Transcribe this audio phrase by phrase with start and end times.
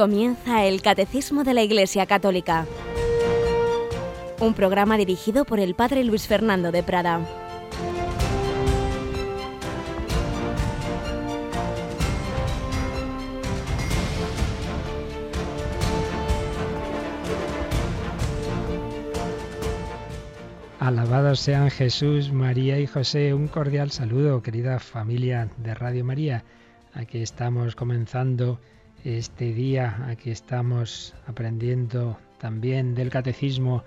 [0.00, 2.64] Comienza el Catecismo de la Iglesia Católica,
[4.40, 7.20] un programa dirigido por el Padre Luis Fernando de Prada.
[20.78, 23.34] Alabados sean Jesús, María y José.
[23.34, 26.42] Un cordial saludo, querida familia de Radio María.
[26.94, 28.58] Aquí estamos comenzando
[29.04, 33.84] este día, aquí estamos aprendiendo también del catecismo,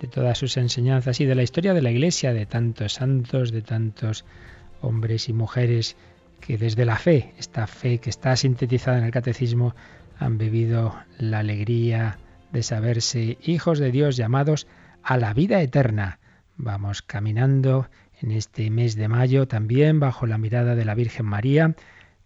[0.00, 3.62] de todas sus enseñanzas y de la historia de la Iglesia, de tantos santos, de
[3.62, 4.24] tantos
[4.80, 5.96] hombres y mujeres
[6.40, 9.74] que desde la fe, esta fe que está sintetizada en el catecismo,
[10.18, 12.18] han vivido la alegría
[12.52, 14.66] de saberse hijos de Dios llamados
[15.02, 16.18] a la vida eterna.
[16.56, 17.88] Vamos caminando
[18.20, 21.74] en este mes de mayo también bajo la mirada de la Virgen María.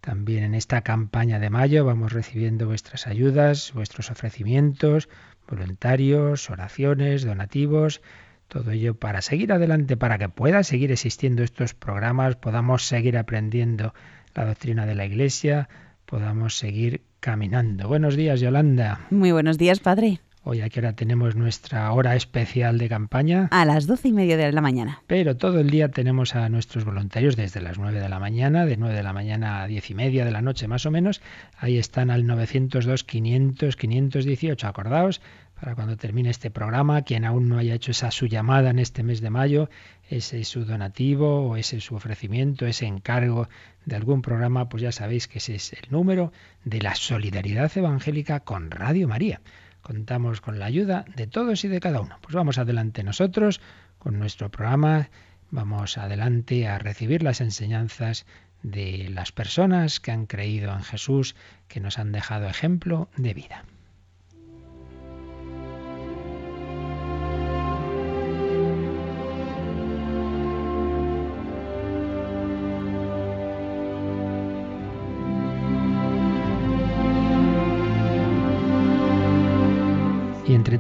[0.01, 5.09] También en esta campaña de mayo vamos recibiendo vuestras ayudas, vuestros ofrecimientos,
[5.47, 8.01] voluntarios, oraciones, donativos,
[8.49, 13.95] todo ello para seguir adelante, para que puedan seguir existiendo estos programas, podamos seguir aprendiendo
[14.35, 15.69] la doctrina de la Iglesia,
[16.07, 17.87] podamos seguir caminando.
[17.87, 19.07] Buenos días, Yolanda.
[19.11, 20.21] Muy buenos días, Padre.
[20.43, 23.49] Hoy aquí ahora tenemos nuestra hora especial de campaña.
[23.51, 25.03] A las doce y media de la mañana.
[25.07, 28.79] Pero todo el día tenemos a nuestros voluntarios desde las nueve de la mañana, de
[28.79, 31.21] nueve de la mañana a diez y media de la noche más o menos.
[31.59, 34.67] Ahí están al 902 500 518.
[34.67, 35.21] Acordaos,
[35.61, 39.03] para cuando termine este programa, quien aún no haya hecho esa su llamada en este
[39.03, 39.69] mes de mayo,
[40.09, 43.47] ese su donativo o ese su ofrecimiento, ese encargo
[43.85, 46.33] de algún programa, pues ya sabéis que ese es el número
[46.65, 49.43] de la solidaridad evangélica con Radio María.
[49.83, 52.19] Contamos con la ayuda de todos y de cada uno.
[52.21, 53.61] Pues vamos adelante nosotros
[53.99, 55.11] con nuestro programa,
[55.51, 58.27] vamos adelante a recibir las enseñanzas
[58.63, 61.35] de las personas que han creído en Jesús,
[61.69, 63.65] que nos han dejado ejemplo de vida.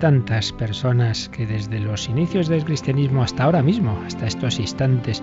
[0.00, 5.22] Tantas personas que desde los inicios del cristianismo hasta ahora mismo, hasta estos instantes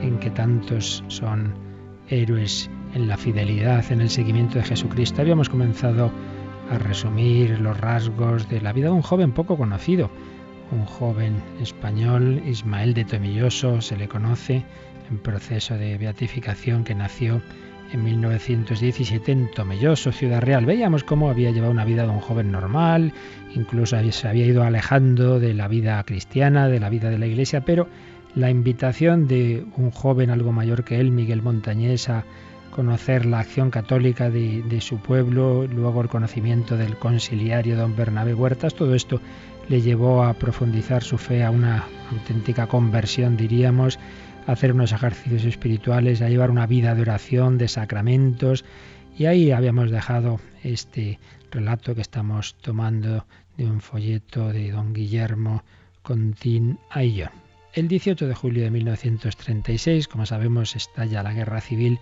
[0.00, 1.54] en que tantos son
[2.08, 6.10] héroes en la fidelidad, en el seguimiento de Jesucristo, habíamos comenzado
[6.70, 10.10] a resumir los rasgos de la vida de un joven poco conocido,
[10.72, 14.64] un joven español, Ismael de Tomilloso, se le conoce
[15.10, 17.42] en proceso de beatificación que nació
[17.92, 20.66] en 1917 en Tomelloso, Ciudad Real.
[20.66, 23.12] Veíamos cómo había llevado una vida de un joven normal,
[23.54, 27.62] incluso se había ido alejando de la vida cristiana, de la vida de la iglesia,
[27.62, 27.88] pero
[28.34, 32.24] la invitación de un joven algo mayor que él, Miguel Montañés, a
[32.70, 38.32] conocer la acción católica de, de, su pueblo, luego el conocimiento del conciliario don Bernabé
[38.32, 39.20] Huertas, todo esto
[39.68, 43.98] le llevó a profundizar su fe a una auténtica conversión, diríamos,
[44.46, 48.64] hacer unos ejercicios espirituales, a llevar una vida de oración, de sacramentos,
[49.16, 51.18] y ahí habíamos dejado este
[51.50, 53.26] relato que estamos tomando
[53.56, 55.62] de un folleto de don Guillermo
[56.02, 57.30] Contín Ayllón.
[57.74, 61.98] El 18 de julio de 1936, como sabemos, estalla la guerra civil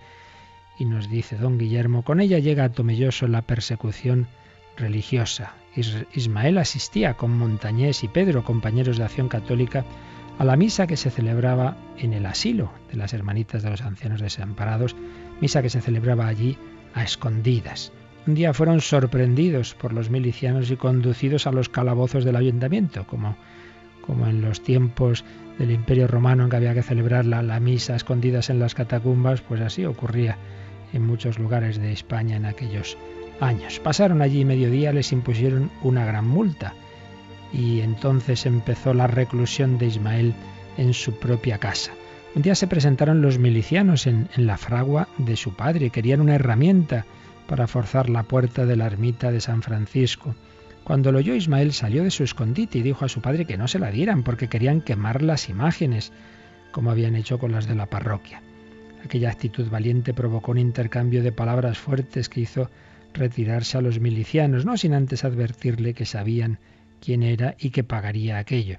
[0.79, 4.27] y nos dice don Guillermo, con ella llega a Tomelloso la persecución
[4.77, 5.53] religiosa.
[6.13, 9.85] Ismael asistía con Montañés y Pedro, compañeros de acción católica,
[10.39, 14.21] a la misa que se celebraba en el asilo de las Hermanitas de los Ancianos
[14.21, 14.95] Desamparados,
[15.39, 16.57] misa que se celebraba allí
[16.93, 17.91] a escondidas.
[18.27, 23.35] Un día fueron sorprendidos por los milicianos y conducidos a los calabozos del ayuntamiento, como,
[24.01, 25.25] como en los tiempos
[25.57, 29.41] del Imperio Romano en que había que celebrar la, la misa escondidas en las catacumbas,
[29.41, 30.37] pues así ocurría
[30.93, 32.97] en muchos lugares de España en aquellos
[33.39, 33.79] años.
[33.79, 36.75] Pasaron allí mediodía, les impusieron una gran multa
[37.53, 40.33] y entonces empezó la reclusión de Ismael
[40.77, 41.91] en su propia casa.
[42.33, 47.05] Un día se presentaron los milicianos en, la fragua de su padre, querían una herramienta
[47.47, 50.33] para forzar la puerta de la ermita de San Francisco.
[50.85, 53.67] Cuando lo oyó Ismael salió de su escondite y dijo a su padre que no
[53.67, 56.13] se la dieran porque querían quemar las imágenes,
[56.71, 58.41] como habían hecho con las de la parroquia.
[59.03, 62.69] Aquella actitud valiente provocó un intercambio de palabras fuertes que hizo
[63.13, 66.59] retirarse a los milicianos, no sin antes advertirle que sabían
[67.01, 68.77] quién era y que pagaría aquello.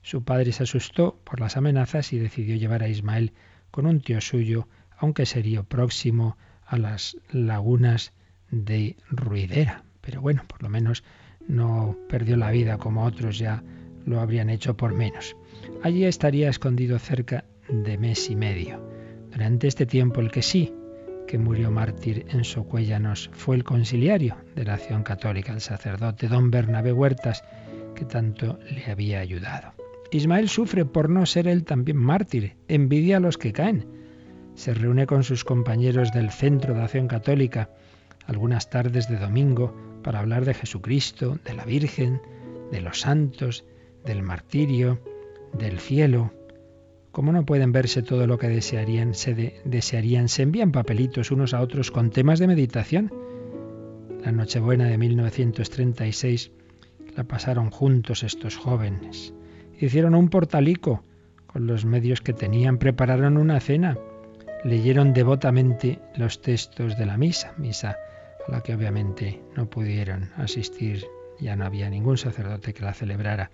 [0.00, 3.32] Su padre se asustó por las amenazas y decidió llevar a Ismael
[3.70, 8.12] con un tío suyo a un caserío próximo a las lagunas
[8.50, 9.82] de Ruidera.
[10.00, 11.04] Pero bueno, por lo menos
[11.48, 13.62] no perdió la vida como otros ya
[14.06, 15.36] lo habrían hecho por menos.
[15.82, 18.80] Allí estaría escondido cerca de mes y medio.
[19.32, 20.72] Durante este tiempo el que sí
[21.26, 26.50] que murió mártir en Socuéllanos fue el conciliario de la acción católica, el sacerdote don
[26.50, 27.42] Bernabé Huertas,
[27.94, 29.72] que tanto le había ayudado.
[30.10, 33.86] Ismael sufre por no ser él también mártir, envidia a los que caen.
[34.54, 37.70] Se reúne con sus compañeros del Centro de Acción Católica
[38.26, 42.20] algunas tardes de domingo para hablar de Jesucristo, de la Virgen,
[42.70, 43.64] de los santos,
[44.04, 45.00] del martirio,
[45.58, 46.32] del cielo.
[47.10, 51.60] Como no pueden verse todo lo que desearían, se desearían, se envían papelitos unos a
[51.60, 53.12] otros con temas de meditación.
[54.24, 56.52] La Nochebuena de 1936
[57.16, 59.34] la pasaron juntos estos jóvenes.
[59.78, 61.02] Hicieron un portalico
[61.46, 63.96] con los medios que tenían, prepararon una cena,
[64.64, 67.96] leyeron devotamente los textos de la misa, misa
[68.46, 71.04] a la que obviamente no pudieron asistir,
[71.40, 73.50] ya no había ningún sacerdote que la celebrara.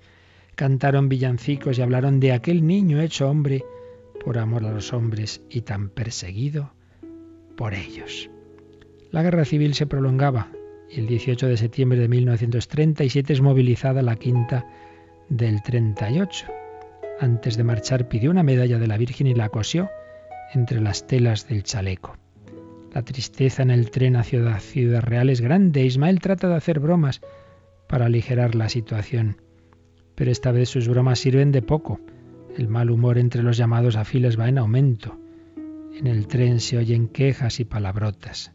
[0.55, 3.65] Cantaron villancicos y hablaron de aquel niño hecho hombre
[4.25, 6.73] por amor a los hombres y tan perseguido
[7.57, 8.31] por ellos.
[9.11, 10.49] La guerra civil se prolongaba
[10.93, 14.67] el 18 de septiembre de 1937 es movilizada la quinta
[15.29, 16.47] del 38.
[17.21, 19.89] Antes de marchar pidió una medalla de la Virgen y la cosió
[20.53, 22.17] entre las telas del chaleco.
[22.93, 25.85] La tristeza en el tren hacia Ciudad Real es grande.
[25.85, 27.21] Ismael trata de hacer bromas
[27.89, 29.41] para aligerar la situación.
[30.17, 32.01] Pero esta vez sus bromas sirven de poco.
[32.57, 35.17] El mal humor entre los llamados a filas va en aumento.
[35.95, 38.53] En el tren se oyen quejas y palabrotas.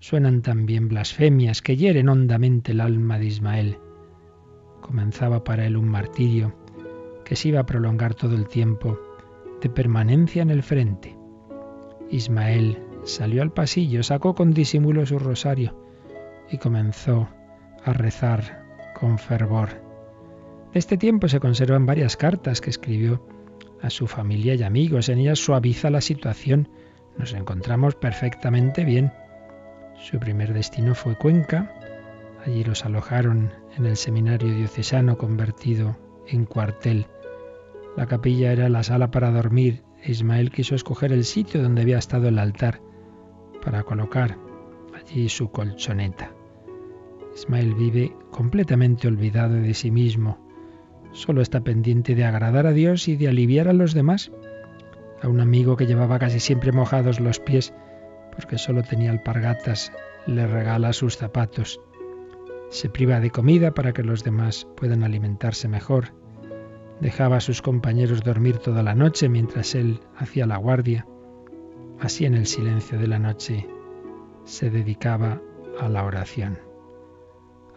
[0.00, 3.78] Suenan también blasfemias que hieren hondamente el alma de Ismael.
[4.80, 6.54] Comenzaba para él un martirio
[7.24, 8.98] que se iba a prolongar todo el tiempo
[9.60, 11.16] de permanencia en el frente.
[12.10, 15.76] Ismael salió al pasillo, sacó con disimulo su rosario
[16.50, 17.28] y comenzó
[17.84, 18.64] a rezar
[18.98, 19.68] con fervor.
[20.72, 23.22] De este tiempo se conservan varias cartas que escribió
[23.82, 25.10] a su familia y amigos.
[25.10, 26.70] En ellas suaviza la situación.
[27.18, 29.12] Nos encontramos perfectamente bien.
[30.00, 31.70] Su primer destino fue Cuenca.
[32.44, 37.06] Allí los alojaron en el seminario diocesano convertido en cuartel.
[37.96, 42.28] La capilla era la sala para dormir Ismael quiso escoger el sitio donde había estado
[42.28, 42.80] el altar
[43.62, 44.38] para colocar
[44.94, 46.32] allí su colchoneta.
[47.34, 50.38] Ismael vive completamente olvidado de sí mismo.
[51.12, 54.32] Solo está pendiente de agradar a Dios y de aliviar a los demás.
[55.22, 57.74] A un amigo que llevaba casi siempre mojados los pies
[58.40, 59.92] porque solo tenía alpargatas,
[60.26, 61.78] le regala sus zapatos.
[62.70, 66.14] Se priva de comida para que los demás puedan alimentarse mejor.
[67.00, 71.06] Dejaba a sus compañeros dormir toda la noche mientras él hacía la guardia.
[72.00, 73.66] Así en el silencio de la noche
[74.44, 75.42] se dedicaba
[75.78, 76.58] a la oración.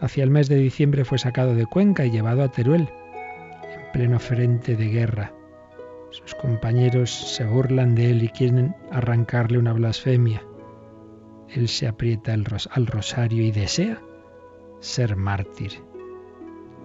[0.00, 2.88] Hacia el mes de diciembre fue sacado de Cuenca y llevado a Teruel,
[3.64, 5.34] en pleno frente de guerra.
[6.10, 10.42] Sus compañeros se burlan de él y quieren arrancarle una blasfemia.
[11.54, 14.02] Él se aprieta al rosario y desea
[14.80, 15.72] ser mártir.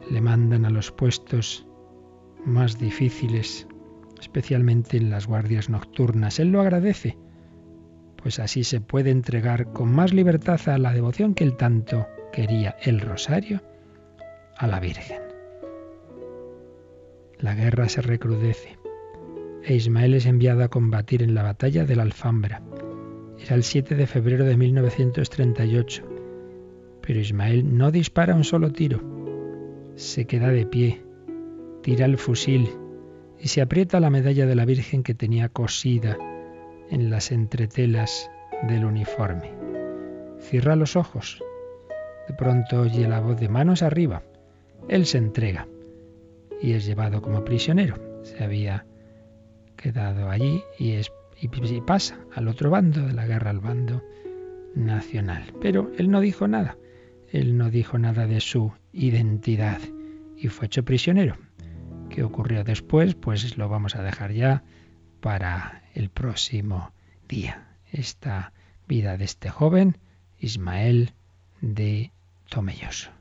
[0.09, 1.67] Le mandan a los puestos
[2.45, 3.67] más difíciles,
[4.19, 6.39] especialmente en las guardias nocturnas.
[6.39, 7.17] Él lo agradece
[8.21, 12.75] pues así se puede entregar con más libertad a la devoción que él tanto quería,
[12.81, 13.61] el rosario,
[14.57, 15.21] a la Virgen.
[17.39, 18.77] La guerra se recrudece
[19.63, 22.61] e Ismael es enviado a combatir en la batalla de la Alfambra.
[23.41, 26.03] Era el 7 de febrero de 1938,
[27.01, 29.01] pero Ismael no dispara un solo tiro.
[29.95, 31.01] Se queda de pie,
[31.81, 32.69] tira el fusil
[33.39, 36.17] y se aprieta la medalla de la Virgen que tenía cosida
[36.89, 38.29] en las entretelas
[38.67, 39.51] del uniforme.
[40.39, 41.41] Cierra los ojos.
[42.27, 44.23] De pronto oye la voz de manos arriba.
[44.87, 45.67] Él se entrega
[46.61, 47.95] y es llevado como prisionero.
[48.23, 48.85] Se había
[49.75, 51.47] quedado allí y, es, y
[51.81, 54.03] pasa al otro bando de la guerra, al bando
[54.75, 55.53] nacional.
[55.61, 56.77] Pero él no dijo nada.
[57.31, 59.79] Él no dijo nada de su identidad
[60.37, 61.37] y fue hecho prisionero.
[62.09, 63.13] ¿Qué ocurrió después?
[63.13, 64.63] Pues lo vamos a dejar ya
[65.21, 66.91] para el próximo
[67.27, 67.67] día.
[67.91, 68.53] Esta
[68.87, 69.97] vida de este joven,
[70.39, 71.13] Ismael
[71.61, 72.11] de
[72.49, 73.18] Tomelloso.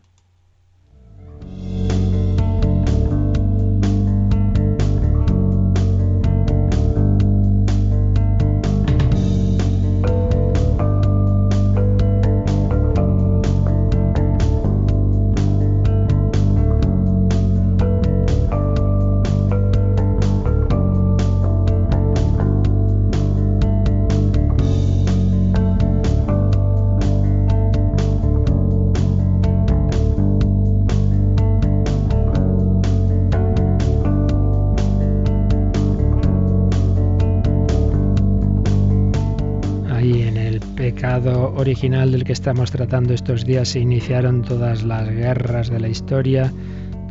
[41.69, 46.51] Original del que estamos tratando estos días se iniciaron todas las guerras de la historia,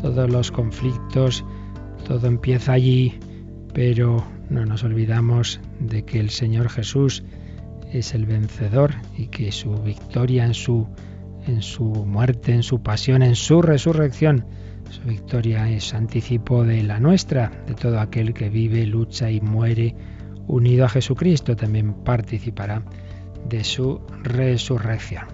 [0.01, 1.45] todos los conflictos,
[2.07, 3.19] todo empieza allí,
[3.75, 7.23] pero no nos olvidamos de que el Señor Jesús
[7.93, 10.87] es el vencedor y que su victoria en su
[11.45, 14.43] en su muerte, en su pasión, en su resurrección,
[14.89, 19.93] su victoria es anticipo de la nuestra, de todo aquel que vive, lucha y muere
[20.47, 22.81] unido a Jesucristo, también participará
[23.49, 25.25] de su resurrección.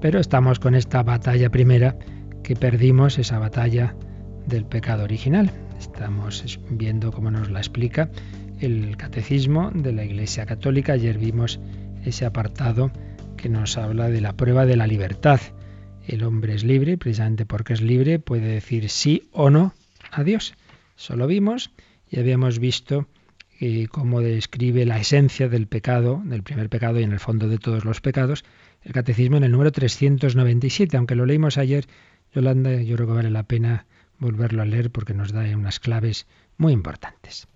[0.00, 1.96] Pero estamos con esta batalla primera
[2.42, 3.96] que perdimos, esa batalla
[4.46, 5.50] del pecado original.
[5.78, 8.10] Estamos viendo cómo nos la explica
[8.60, 10.94] el catecismo de la Iglesia Católica.
[10.94, 11.60] Ayer vimos
[12.04, 12.90] ese apartado
[13.36, 15.40] que nos habla de la prueba de la libertad.
[16.06, 19.74] El hombre es libre, precisamente porque es libre, puede decir sí o no
[20.10, 20.54] a Dios.
[20.96, 21.70] Eso lo vimos
[22.10, 23.06] y habíamos visto
[23.60, 27.58] eh, cómo describe la esencia del pecado, del primer pecado y en el fondo de
[27.58, 28.44] todos los pecados,
[28.82, 30.96] el catecismo en el número 397.
[30.96, 31.86] Aunque lo leímos ayer,
[32.32, 33.86] Yolanda, yo creo que vale la pena
[34.18, 37.48] volverlo a leer porque nos da unas claves muy importantes.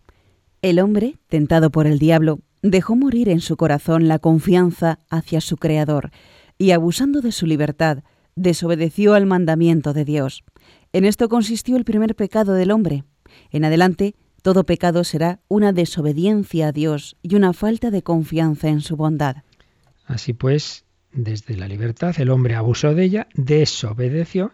[0.63, 5.57] El hombre, tentado por el diablo, dejó morir en su corazón la confianza hacia su
[5.57, 6.11] Creador
[6.59, 8.05] y, abusando de su libertad,
[8.37, 10.45] desobedeció al mandamiento de Dios.
[10.93, 13.05] En esto consistió el primer pecado del hombre.
[13.51, 18.81] En adelante, todo pecado será una desobediencia a Dios y una falta de confianza en
[18.81, 19.37] su bondad.
[20.05, 24.53] Así pues, desde la libertad el hombre abusó de ella, desobedeció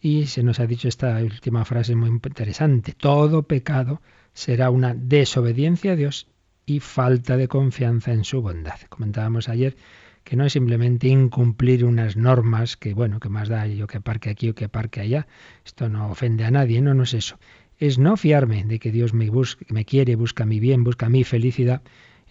[0.00, 2.92] y se nos ha dicho esta última frase muy interesante.
[2.92, 4.00] Todo pecado
[4.32, 6.28] será una desobediencia a Dios
[6.64, 8.78] y falta de confianza en su bondad.
[8.88, 9.76] Comentábamos ayer
[10.22, 14.28] que no es simplemente incumplir unas normas que, bueno, que más da yo que parque
[14.28, 15.26] aquí o que parque allá.
[15.64, 17.38] Esto no ofende a nadie, no, no es eso.
[17.78, 19.30] Es no fiarme de que Dios me,
[19.68, 21.82] me quiere, busca mi bien, busca mi felicidad.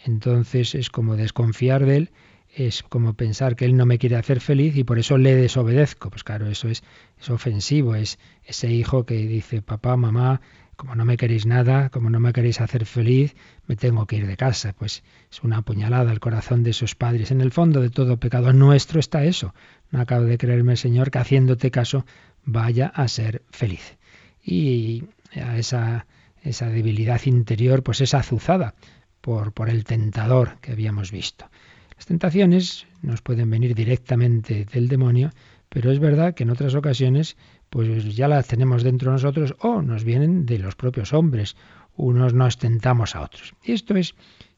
[0.05, 2.11] Entonces es como desconfiar de Él
[2.57, 6.09] es como pensar que él no me quiere hacer feliz y por eso le desobedezco.
[6.09, 6.83] Pues claro, eso es,
[7.19, 10.41] es ofensivo, es ese hijo que dice, papá, mamá,
[10.75, 13.35] como no me queréis nada, como no me queréis hacer feliz,
[13.67, 14.73] me tengo que ir de casa.
[14.77, 17.29] Pues es una puñalada al corazón de sus padres.
[17.29, 19.53] En el fondo de todo pecado nuestro está eso.
[19.91, 22.05] No acabo de creerme, Señor, que haciéndote caso
[22.43, 23.97] vaya a ser feliz.
[24.43, 25.03] Y
[25.35, 26.05] a esa,
[26.43, 28.73] esa debilidad interior pues es azuzada
[29.21, 31.49] por, el tentador que habíamos visto.
[31.95, 35.31] Las tentaciones nos pueden venir directamente del demonio,
[35.69, 37.35] pero es verdad que en otras ocasiones
[37.69, 41.57] pues ya las tenemos dentro de nosotros o nos vienen de los propios hombres.
[41.97, 43.53] Unos nos tentamos a otros.
[43.63, 44.15] Y esto es,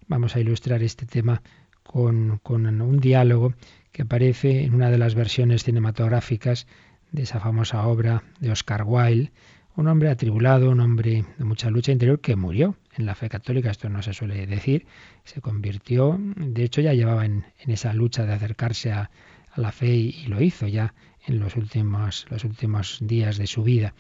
[0.08, 1.42] vamos a ilustrar este tema
[1.82, 3.54] con, con un diálogo
[3.92, 6.68] que aparece en una de las versiones cinematográficas
[7.12, 9.32] de esa famosa obra de Oscar Wilde,
[9.80, 13.72] un hombre atribulado, un hombre de mucha lucha interior que murió en la fe católica,
[13.72, 14.86] esto no se suele decir,
[15.24, 19.10] se convirtió, de hecho ya llevaba en, esa lucha de acercarse a,
[19.56, 20.94] la fe y, lo hizo ya
[21.26, 23.94] en los últimos, los últimos días de su vida.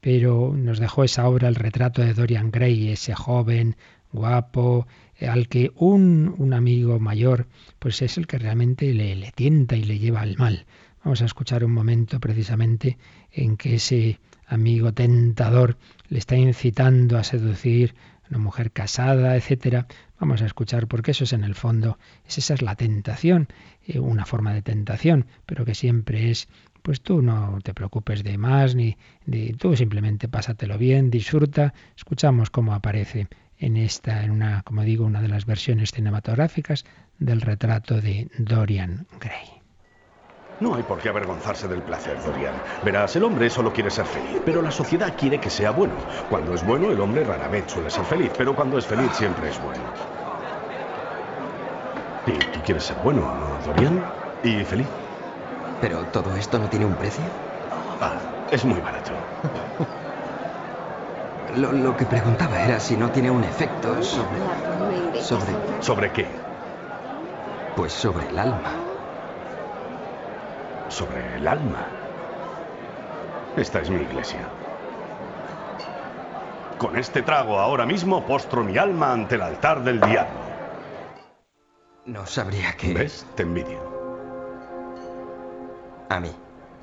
[0.00, 3.76] Pero nos dejó esa obra, el retrato de Dorian Gray, ese joven,
[4.12, 4.88] guapo,
[5.18, 7.46] eh, al que un, un amigo mayor,
[7.78, 10.66] pues es el que realmente le, le tienta y le lleva al mal.
[11.04, 12.98] Vamos a escuchar un momento precisamente
[13.30, 14.18] en que ese
[14.52, 15.76] amigo tentador
[16.08, 17.94] le está incitando a seducir
[18.24, 19.86] a una mujer casada, etcétera.
[20.20, 23.48] Vamos a escuchar porque eso es en el fondo, esa es la tentación,
[23.86, 26.48] eh, una forma de tentación, pero que siempre es
[26.82, 31.74] pues tú no te preocupes de más ni de tú simplemente pásatelo bien, disfruta.
[31.96, 33.28] Escuchamos cómo aparece
[33.58, 36.84] en esta en una, como digo, una de las versiones cinematográficas
[37.18, 39.61] del retrato de Dorian Gray.
[40.62, 42.54] No hay por qué avergonzarse del placer, Dorian.
[42.84, 45.96] Verás, el hombre solo quiere ser feliz, pero la sociedad quiere que sea bueno.
[46.28, 49.48] Cuando es bueno, el hombre rara vez suele ser feliz, pero cuando es feliz siempre
[49.48, 49.82] es bueno.
[52.26, 54.04] Y tú quieres ser bueno, ¿no, Dorian?
[54.44, 54.86] Y feliz.
[55.80, 57.24] ¿Pero todo esto no tiene un precio?
[58.00, 58.20] Ah,
[58.52, 59.10] es muy barato.
[61.56, 64.38] lo, lo que preguntaba era si no tiene un efecto sobre...
[65.22, 65.82] ¿Sobre...?
[65.82, 66.26] ¿Sobre qué?
[67.74, 68.91] Pues sobre el alma
[70.92, 71.86] sobre el alma.
[73.56, 74.46] Esta es mi iglesia.
[76.78, 80.40] Con este trago ahora mismo postro mi alma ante el altar del diablo.
[82.04, 82.92] No sabría qué.
[82.92, 83.26] ¿Ves?
[83.36, 83.80] Te envidio.
[86.08, 86.34] A mí.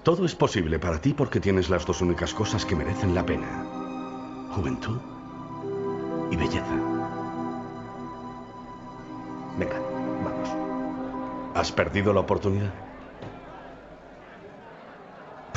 [0.04, 3.66] Todo es posible para ti porque tienes las dos únicas cosas que merecen la pena.
[4.56, 5.00] Juventud
[6.32, 6.76] y belleza.
[9.58, 9.80] Venga,
[10.24, 10.50] vamos.
[11.54, 12.89] ¿Has perdido la oportunidad?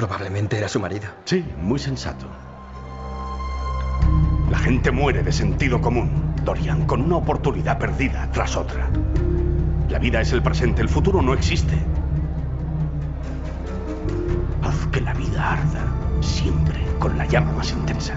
[0.02, 1.04] Probablemente era su marido.
[1.26, 2.26] Sí, muy sensato.
[4.50, 8.90] La gente muere de sentido común, Dorian, con una oportunidad perdida tras otra.
[9.88, 11.76] La vida es el presente, el futuro no existe.
[14.62, 15.86] Haz que la vida arda
[16.20, 18.16] siempre con la llama más intensa.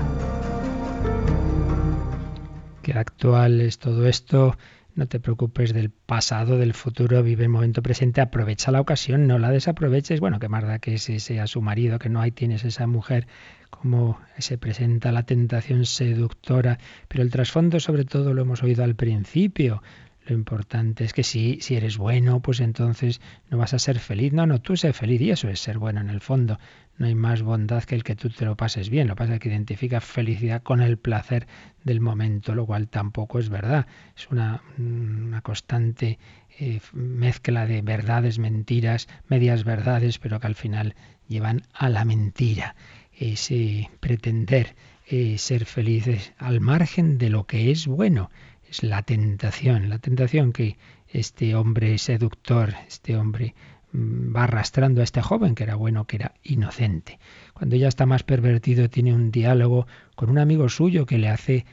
[2.81, 4.57] Qué actual es todo esto.
[4.95, 9.37] No te preocupes del pasado, del futuro, vive el momento presente, aprovecha la ocasión, no
[9.37, 10.21] la desaproveches.
[10.21, 13.27] Bueno, qué más que ese sea su marido, que no hay tienes esa mujer,
[13.69, 18.95] como se presenta la tentación seductora, pero el trasfondo sobre todo lo hemos oído al
[18.95, 19.83] principio.
[20.25, 24.34] Lo importante es que si, si eres bueno, pues entonces no vas a ser feliz.
[24.34, 26.60] No, no, tú sé feliz y eso es ser bueno en el fondo.
[26.98, 29.08] No hay más bondad que el que tú te lo pases bien.
[29.08, 31.46] Lo que pasa es que identifica felicidad con el placer
[31.84, 33.86] del momento, lo cual tampoco es verdad.
[34.17, 36.17] Es una, una constante
[36.58, 40.96] eh, mezcla de verdades, mentiras, medias verdades, pero que al final
[41.27, 42.75] llevan a la mentira.
[43.13, 44.75] Ese pretender
[45.08, 48.32] eh, ser felices al margen de lo que es bueno
[48.75, 50.77] es la tentación, la tentación que
[51.08, 53.55] este hombre seductor, este hombre
[53.94, 57.20] mm, va arrastrando a este joven que era bueno, que era inocente.
[57.53, 61.65] Cuando ya está más pervertido, tiene un diálogo con un amigo suyo que le hace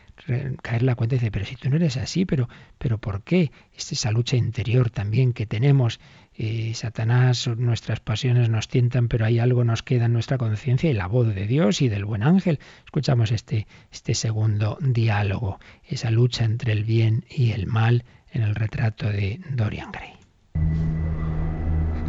[0.63, 3.51] caer la cuenta y dice, pero si tú no eres así, pero, pero ¿por qué?
[3.75, 5.99] Es esa lucha interior también que tenemos.
[6.37, 10.95] Eh, Satanás, nuestras pasiones nos tientan, pero hay algo nos queda en nuestra conciencia y
[10.95, 12.59] la voz de Dios y del buen ángel.
[12.85, 18.55] Escuchamos este, este segundo diálogo, esa lucha entre el bien y el mal en el
[18.55, 20.12] retrato de Dorian Gray.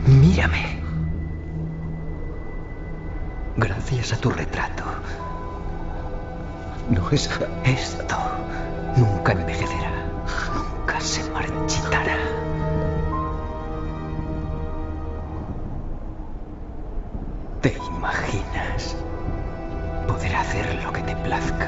[0.07, 0.81] Mírame.
[3.57, 4.83] Gracias a tu retrato
[6.89, 7.29] no es...
[7.65, 8.17] Esto
[8.97, 9.91] nunca envejecerá,
[10.53, 12.22] nunca se marchitará.
[20.33, 21.67] Poder hacer lo que te plazca?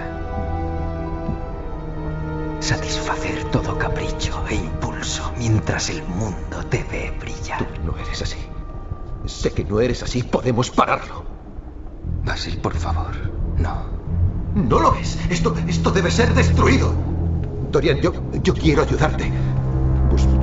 [2.60, 7.60] Satisfacer todo capricho e impulso mientras el mundo te ve brillar.
[7.60, 8.38] Tú no eres así.
[9.26, 10.24] Sé que no eres así.
[10.24, 11.26] Podemos pararlo.
[12.24, 13.14] Basil, por favor,
[13.58, 13.86] no.
[14.56, 15.18] No lo es.
[15.30, 16.94] Esto, esto debe ser destruido.
[17.72, 19.32] Dorian, yo, yo quiero ayudarte.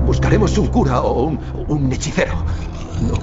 [0.06, 2.34] buscaremos un cura o un, un hechicero.
[3.00, 3.18] No.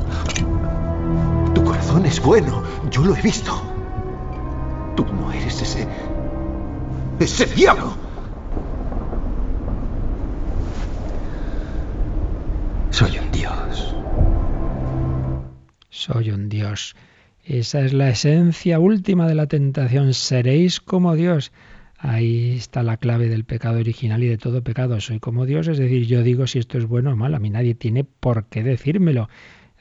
[1.53, 2.63] Tu corazón es bueno.
[2.89, 3.68] Yo lo he visto.
[5.39, 5.87] No eres ese...
[7.19, 7.95] ¡Ese diablo!
[12.91, 13.95] Soy un dios.
[15.89, 16.95] Soy un dios.
[17.45, 20.13] Esa es la esencia última de la tentación.
[20.13, 21.53] Seréis como Dios.
[21.97, 24.99] Ahí está la clave del pecado original y de todo pecado.
[24.99, 27.37] Soy como Dios, es decir, yo digo si esto es bueno o malo.
[27.37, 29.29] A mí nadie tiene por qué decírmelo.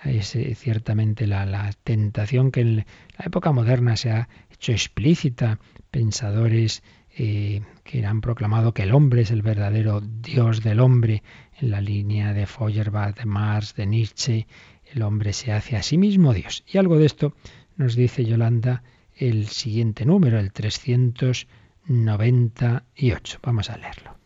[0.04, 5.58] Es eh, ciertamente la, tentación que en la época moderna se ha hecho explícita.
[5.90, 6.82] Pensadores
[7.16, 11.22] eh, que han proclamado que el hombre es el verdadero Dios del hombre,
[11.60, 14.46] en la línea de Feuerbach, de Marx, de Nietzsche,
[14.92, 16.62] el hombre se hace a sí mismo Dios.
[16.72, 17.34] Y algo de esto
[17.76, 18.84] nos dice Yolanda
[19.14, 23.38] el siguiente número, el 398.
[23.42, 24.16] Vamos a leerlo.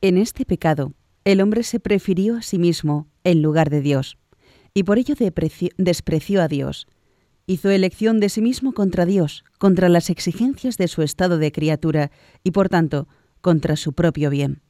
[0.00, 0.92] En este pecado,
[1.24, 4.18] el hombre se prefirió a sí mismo en lugar de Dios,
[4.74, 5.14] y por ello
[5.78, 6.86] despreció a Dios.
[7.46, 12.10] Hizo elección de sí mismo contra Dios, contra las exigencias de su estado de criatura,
[12.42, 13.08] y por tanto,
[13.40, 14.60] contra su propio bien.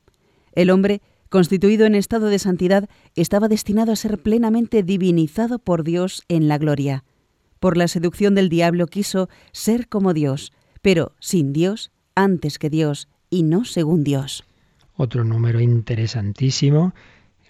[0.53, 6.23] El hombre, constituido en estado de santidad, estaba destinado a ser plenamente divinizado por Dios
[6.29, 7.05] en la gloria
[7.65, 13.09] por la seducción del diablo quiso ser como Dios, pero sin Dios, antes que Dios,
[13.31, 14.45] y no según Dios.
[14.99, 16.93] Otro número interesantísimo.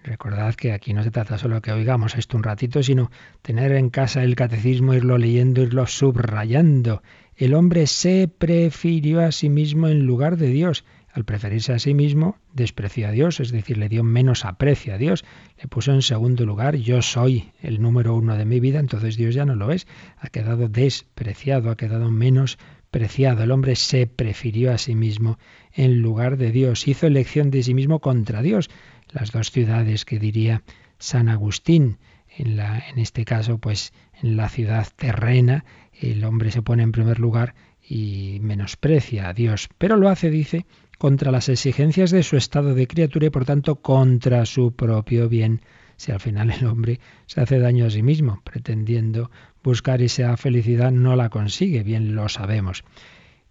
[0.04, 3.88] Recordad que aquí no se trata solo que oigamos esto un ratito, sino tener en
[3.88, 7.02] casa el catecismo, irlo leyendo, irlo subrayando.
[7.36, 11.94] El hombre se prefirió a sí mismo en lugar de Dios al preferirse a sí
[11.94, 15.24] mismo, despreció a Dios, es decir, le dio menos aprecio a Dios,
[15.62, 19.32] le puso en segundo lugar, yo soy el número uno de mi vida, entonces Dios
[19.32, 19.86] ya no lo es,
[20.18, 22.58] ha quedado despreciado, ha quedado menos
[22.90, 23.44] preciado.
[23.44, 25.38] El hombre se prefirió a sí mismo
[25.72, 28.68] en lugar de Dios, hizo elección de sí mismo contra Dios.
[29.14, 30.62] Las dos ciudades que diría
[30.98, 31.98] San Agustín,
[32.36, 36.90] en, la, en este caso, pues en la ciudad terrena, el hombre se pone en
[36.90, 40.66] primer lugar y menosprecia a Dios, pero lo hace, dice,
[40.98, 45.60] contra las exigencias de su estado de criatura y por tanto contra su propio bien,
[45.96, 49.30] si al final el hombre se hace daño a sí mismo, pretendiendo
[49.62, 52.82] buscar esa felicidad, no la consigue, bien lo sabemos.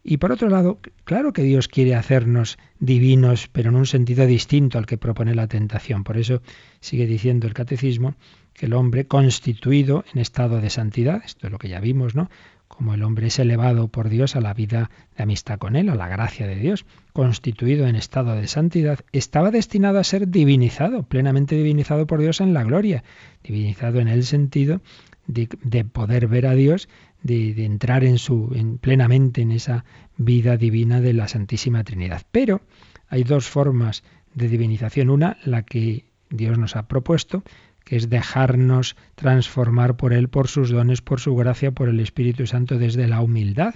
[0.03, 4.77] Y por otro lado, claro que Dios quiere hacernos divinos, pero en un sentido distinto
[4.77, 6.03] al que propone la tentación.
[6.03, 6.41] Por eso
[6.81, 8.15] sigue diciendo el catecismo
[8.53, 12.29] que el hombre constituido en estado de santidad, esto es lo que ya vimos, ¿no?
[12.73, 15.95] como el hombre es elevado por Dios a la vida de amistad con Él, a
[15.95, 21.55] la gracia de Dios, constituido en estado de santidad, estaba destinado a ser divinizado, plenamente
[21.55, 23.03] divinizado por Dios en la gloria,
[23.43, 24.81] divinizado en el sentido
[25.27, 26.89] de, poder ver a Dios,
[27.23, 29.85] de, entrar en su, en, plenamente en esa
[30.17, 32.23] vida divina de la Santísima Trinidad.
[32.31, 32.61] Pero
[33.07, 34.03] hay dos formas
[34.35, 35.09] de divinización.
[35.09, 37.43] Una, la que Dios nos ha propuesto,
[37.83, 42.45] que es dejarnos transformar por Él, por sus dones, por su gracia, por el Espíritu
[42.45, 43.75] Santo desde la humildad.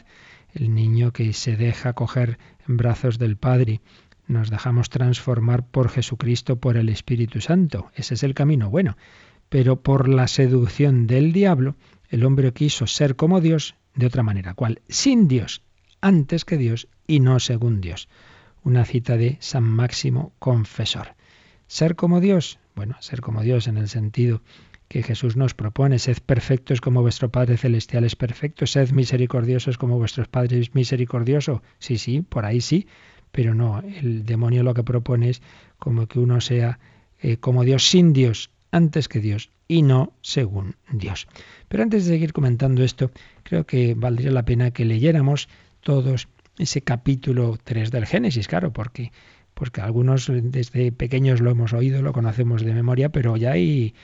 [0.54, 3.82] El niño que se deja coger en brazos del Padre,
[4.28, 7.92] nos dejamos transformar por Jesucristo, por el Espíritu Santo.
[7.96, 8.98] Ese es el camino bueno.
[9.50, 11.76] Pero por la seducción del diablo,
[12.10, 14.54] el hombre quiso ser como Dios de otra manera.
[14.54, 14.82] ¿Cuál?
[14.88, 15.62] Sin Dios,
[16.02, 18.08] antes que Dios y no según Dios.
[18.64, 21.16] Una cita de San Máximo Confesor.
[21.68, 24.42] Ser como Dios, bueno, ser como Dios en el sentido
[24.88, 29.98] que Jesús nos propone, sed perfectos como vuestro Padre Celestial es perfecto, sed misericordiosos como
[29.98, 31.62] vuestros padres misericordioso.
[31.80, 32.88] Sí, sí, por ahí sí,
[33.32, 35.42] pero no, el demonio lo que propone es
[35.78, 36.80] como que uno sea
[37.20, 41.28] eh, como Dios sin Dios, antes que Dios y no según Dios.
[41.68, 43.12] Pero antes de seguir comentando esto,
[43.44, 45.50] creo que valdría la pena que leyéramos
[45.82, 46.28] todos
[46.58, 49.12] ese capítulo 3 del Génesis, claro, porque
[49.54, 53.96] porque algunos desde pequeños lo hemos oído, lo conocemos de memoria, pero ya hay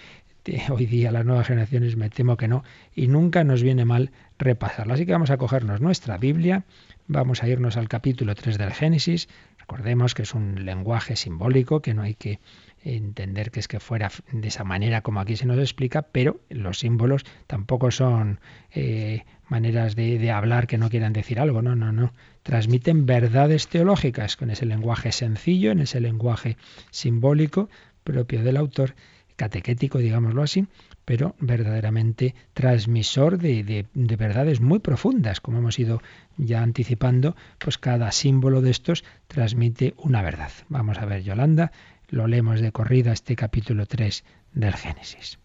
[0.70, 2.64] hoy día las nuevas generaciones me temo que no,
[2.96, 4.94] y nunca nos viene mal repasarlo.
[4.94, 6.66] Así que vamos a cogernos nuestra Biblia,
[7.08, 11.94] vamos a irnos al capítulo 3 del Génesis, recordemos que es un lenguaje simbólico, que
[11.94, 12.40] no hay que
[12.84, 16.80] entender que es que fuera de esa manera como aquí se nos explica, pero los
[16.80, 18.40] símbolos tampoco son
[18.72, 22.14] eh, maneras de, hablar que no quieran decir algo, no, no, no.
[22.44, 26.58] Transmiten verdades teológicas con ese lenguaje sencillo, en ese lenguaje
[26.92, 27.70] simbólico
[28.04, 28.96] propio del autor,
[29.36, 30.68] catequético, digámoslo así,
[31.06, 36.02] pero verdaderamente transmisor de, de, de, verdades muy profundas, como hemos ido
[36.38, 40.52] ya anticipando, pues cada símbolo de estos transmite una verdad.
[40.70, 41.72] Vamos a ver, Yolanda,
[42.10, 45.40] lo leemos de corrida este capítulo 3 del Génesis.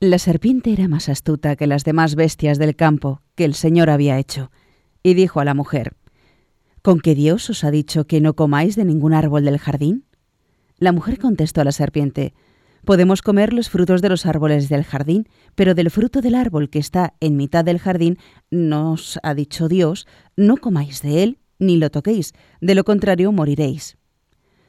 [0.00, 4.18] La serpiente era más astuta que las demás bestias del campo que el Señor había
[4.18, 4.50] hecho,
[5.02, 5.96] y dijo a la mujer,
[6.82, 10.04] ¿Con qué Dios os ha dicho que no comáis de ningún árbol del jardín?
[10.78, 12.32] La mujer contestó a la serpiente,
[12.84, 16.78] Podemos comer los frutos de los árboles del jardín, pero del fruto del árbol que
[16.78, 18.18] está en mitad del jardín,
[18.50, 23.97] nos ha dicho Dios, no comáis de él, ni lo toquéis, de lo contrario moriréis.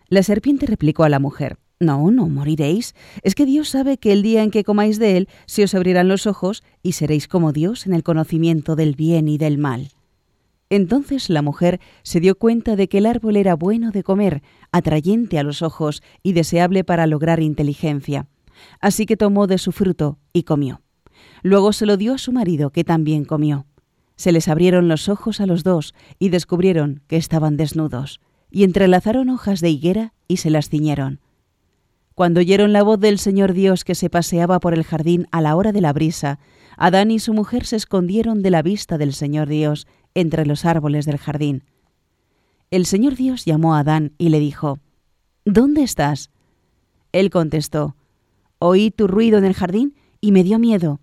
[0.10, 2.96] La serpiente replicó a la mujer, No, no moriréis.
[3.22, 6.08] Es que Dios sabe que el día en que comáis de él se os abrirán
[6.08, 9.90] los ojos y seréis como Dios en el conocimiento del bien y del mal.
[10.72, 14.42] Entonces la mujer se dio cuenta de que el árbol era bueno de comer,
[14.72, 18.28] atrayente a los ojos y deseable para lograr inteligencia.
[18.82, 20.82] Así que tomó de su fruto y comió.
[21.44, 23.68] Luego se lo dio a su marido, que también comió.
[24.16, 28.20] Se les abrieron los ojos a los dos y descubrieron que estaban desnudos
[28.52, 31.20] y entrelazaron hojas de higuera y se las ciñeron.
[32.16, 35.56] Cuando oyeron la voz del Señor Dios que se paseaba por el jardín a la
[35.56, 36.40] hora de la brisa,
[36.76, 41.06] Adán y su mujer se escondieron de la vista del Señor Dios entre los árboles
[41.06, 41.64] del jardín.
[42.72, 44.80] El Señor Dios llamó a Adán y le dijo,
[45.46, 46.30] ¿Dónde estás?
[47.12, 47.96] Él contestó,
[48.60, 51.00] Oí tu ruido en el jardín y me dio miedo,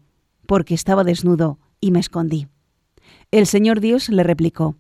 [0.47, 2.49] porque estaba desnudo y me escondí.
[3.31, 4.77] El Señor Dios le replicó,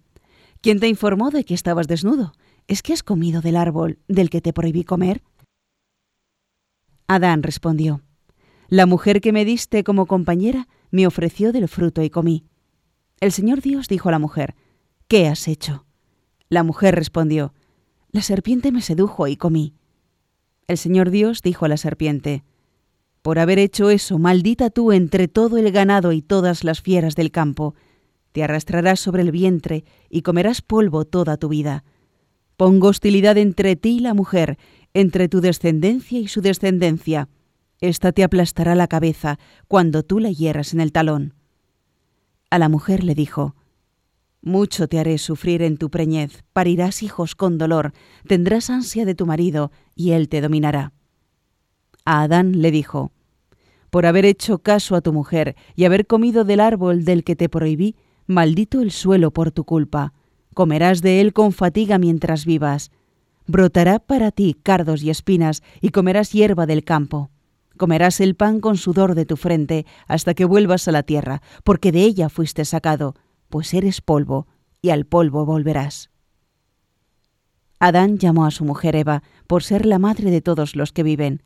[0.60, 2.32] ¿Quién te informó de que estabas desnudo?
[2.68, 5.22] ¿Es que has comido del árbol del que te prohibí comer?
[7.06, 8.02] Adán respondió,
[8.68, 12.44] La mujer que me diste como compañera me ofreció del fruto y comí.
[13.20, 14.56] El Señor Dios dijo a la mujer,
[15.06, 15.86] ¿Qué has hecho?
[16.48, 17.54] La mujer respondió,
[18.10, 19.74] La serpiente me sedujo y comí.
[20.66, 22.42] El Señor Dios dijo a la serpiente,
[23.22, 27.30] Por haber hecho eso, maldita tú entre todo el ganado y todas las fieras del
[27.30, 27.76] campo,
[28.32, 31.84] te arrastrarás sobre el vientre y comerás polvo toda tu vida.
[32.56, 34.58] Pongo hostilidad entre ti y la mujer,
[34.94, 37.28] entre tu descendencia y su descendencia.
[37.80, 39.38] Esta te aplastará la cabeza
[39.68, 41.34] cuando tú la hieras en el talón.
[42.48, 43.54] A la mujer le dijo,
[44.40, 47.92] Mucho te haré sufrir en tu preñez, parirás hijos con dolor,
[48.26, 50.92] tendrás ansia de tu marido, y él te dominará.
[52.06, 53.12] A Adán le dijo,
[53.90, 57.50] Por haber hecho caso a tu mujer y haber comido del árbol del que te
[57.50, 60.14] prohibí, maldito el suelo por tu culpa
[60.56, 62.90] comerás de él con fatiga mientras vivas.
[63.46, 67.28] Brotará para ti cardos y espinas, y comerás hierba del campo.
[67.76, 71.92] Comerás el pan con sudor de tu frente, hasta que vuelvas a la tierra, porque
[71.92, 73.14] de ella fuiste sacado,
[73.50, 74.46] pues eres polvo,
[74.80, 76.08] y al polvo volverás.
[77.78, 81.42] Adán llamó a su mujer Eva, por ser la madre de todos los que viven.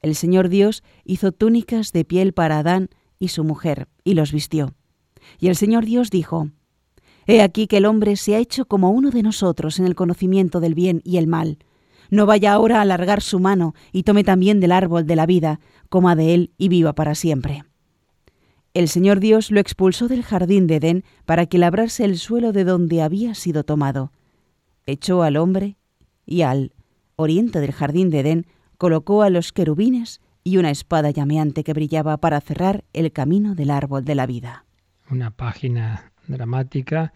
[0.00, 4.72] El Señor Dios hizo túnicas de piel para Adán y su mujer, y los vistió.
[5.38, 6.48] Y el Señor Dios dijo,
[7.30, 10.58] He aquí que el hombre se ha hecho como uno de nosotros en el conocimiento
[10.58, 11.58] del bien y el mal.
[12.10, 15.60] No vaya ahora a alargar su mano y tome también del árbol de la vida,
[15.88, 17.62] coma de él y viva para siempre.
[18.74, 22.64] El Señor Dios lo expulsó del jardín de Edén para que labrase el suelo de
[22.64, 24.10] donde había sido tomado.
[24.86, 25.76] Echó al hombre
[26.26, 26.72] y al
[27.14, 32.16] oriente del jardín de Edén colocó a los querubines y una espada llameante que brillaba
[32.16, 34.64] para cerrar el camino del árbol de la vida.
[35.08, 37.12] Una página dramática,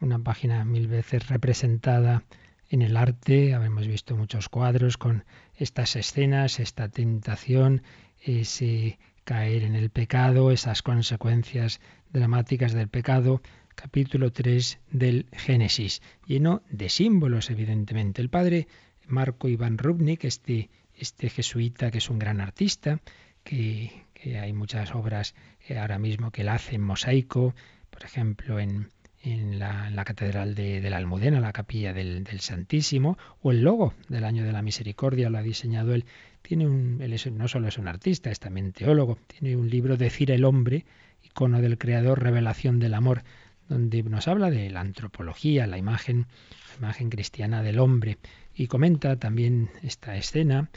[0.00, 2.24] una página mil veces representada
[2.70, 3.50] en el arte.
[3.50, 5.24] Hemos visto muchos cuadros con
[5.56, 7.82] estas escenas, esta tentación,
[8.22, 11.80] ese caer en el pecado, esas consecuencias
[12.12, 13.42] dramáticas del pecado.
[13.74, 18.20] Capítulo 3 del Génesis, lleno de símbolos, evidentemente.
[18.20, 18.66] El padre
[19.06, 23.00] Marco Iván Rubnik, este, este jesuita que es un gran artista,
[23.44, 25.34] que, hay muchas obras
[25.68, 27.54] eh, ahora mismo que él hace en mosaico,
[27.98, 28.90] por ejemplo, en,
[29.24, 34.44] en, la, Catedral de, la Almudena, la capilla del, Santísimo, o el logo del Año
[34.44, 36.04] de la Misericordia, lo ha diseñado él.
[36.40, 40.30] Tiene un, él no solo es un artista, es también teólogo, tiene un libro, Decir
[40.30, 40.86] el hombre,
[41.24, 43.24] icono del Creador, revelación del amor,
[43.68, 46.28] donde nos habla de la antropología, la imagen,
[46.70, 48.18] la imagen cristiana del hombre
[48.54, 50.70] y comenta también esta escena.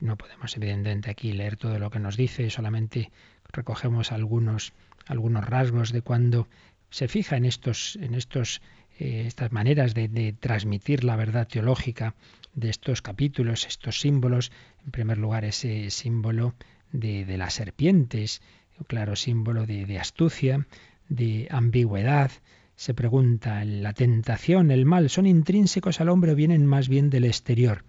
[0.00, 3.10] No podemos evidentemente aquí leer todo lo que nos dice, solamente
[3.52, 4.74] recogemos algunos,
[5.08, 6.46] algunos rasgos de cuando
[6.90, 8.62] se fija en estos, en estos,
[8.98, 12.14] eh, estas maneras de, transmitir la verdad teológica
[12.54, 14.52] de estos capítulos, estos símbolos.
[14.84, 16.54] En primer lugar, ese símbolo
[16.92, 18.40] de, de las serpientes,
[18.86, 20.66] claro símbolo de, de astucia,
[21.08, 22.30] de ambigüedad,
[22.76, 27.24] se pregunta, ¿la tentación, el mal, son intrínsecos al hombre o vienen más bien del
[27.24, 27.84] exterior?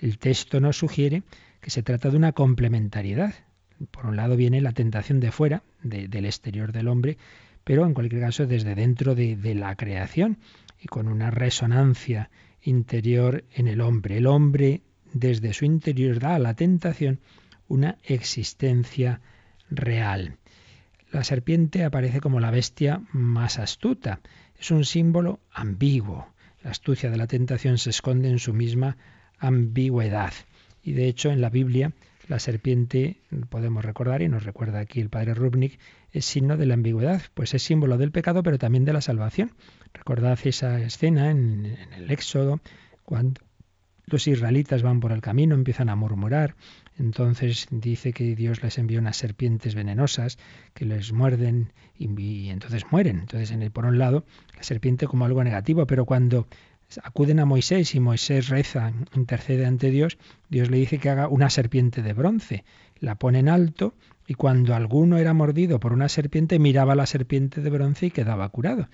[0.00, 1.22] El texto nos sugiere
[1.60, 3.34] que se trata de una complementariedad.
[3.90, 7.18] Por un lado viene la tentación de fuera, del exterior del hombre,
[7.64, 10.38] pero en cualquier caso desde dentro de, la creación
[10.80, 12.30] y con una resonancia
[12.62, 14.18] interior en el hombre.
[14.18, 17.20] El hombre desde su interior da a la tentación
[17.68, 19.20] una existencia
[19.70, 20.36] real.
[21.10, 24.20] La serpiente aparece como la bestia más astuta.
[24.58, 26.28] Es un símbolo ambiguo.
[26.62, 28.96] La astucia de la tentación se esconde en su misma
[29.38, 30.32] ambigüedad.
[30.82, 31.92] Y de hecho en la Biblia
[32.28, 35.78] la serpiente, podemos recordar, y nos recuerda aquí el padre Rubnik,
[36.12, 39.52] es signo de la ambigüedad, pues es símbolo del pecado, pero también de la salvación.
[39.92, 42.60] Recordad esa escena en, el Éxodo,
[43.04, 43.40] cuando
[44.06, 46.54] los israelitas van por el camino, empiezan a murmurar,
[46.98, 50.38] entonces dice que Dios les envió unas serpientes venenosas
[50.74, 53.20] que les muerden y, entonces mueren.
[53.20, 54.24] Entonces, por un lado,
[54.56, 56.46] la serpiente como algo negativo, pero cuando
[57.02, 61.50] acuden a Moisés y Moisés reza, intercede ante Dios, Dios le dice que haga una
[61.50, 62.64] serpiente de bronce,
[62.98, 63.94] la pone en alto
[64.26, 68.10] y cuando alguno era mordido por una serpiente miraba a la serpiente de bronce y
[68.10, 68.88] quedaba curado.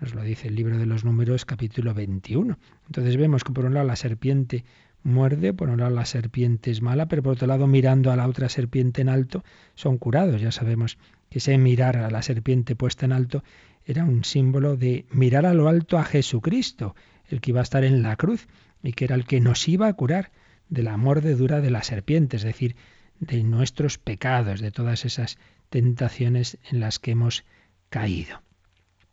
[0.00, 2.58] Nos lo dice el libro de los números capítulo 21.
[2.86, 4.64] Entonces vemos que por un lado la serpiente
[5.02, 8.26] muerde, por un lado la serpiente es mala, pero por otro lado mirando a la
[8.26, 10.40] otra serpiente en alto son curados.
[10.40, 10.98] Ya sabemos
[11.30, 13.44] que ese mirar a la serpiente puesta en alto
[13.86, 16.94] era un símbolo de mirar a lo alto a Jesucristo,
[17.28, 18.46] el que iba a estar en la cruz
[18.82, 20.30] y que era el que nos iba a curar
[20.68, 22.76] de la mordedura de la serpiente, es decir,
[23.20, 25.38] de nuestros pecados, de todas esas
[25.70, 27.44] tentaciones en las que hemos
[27.88, 28.42] caído.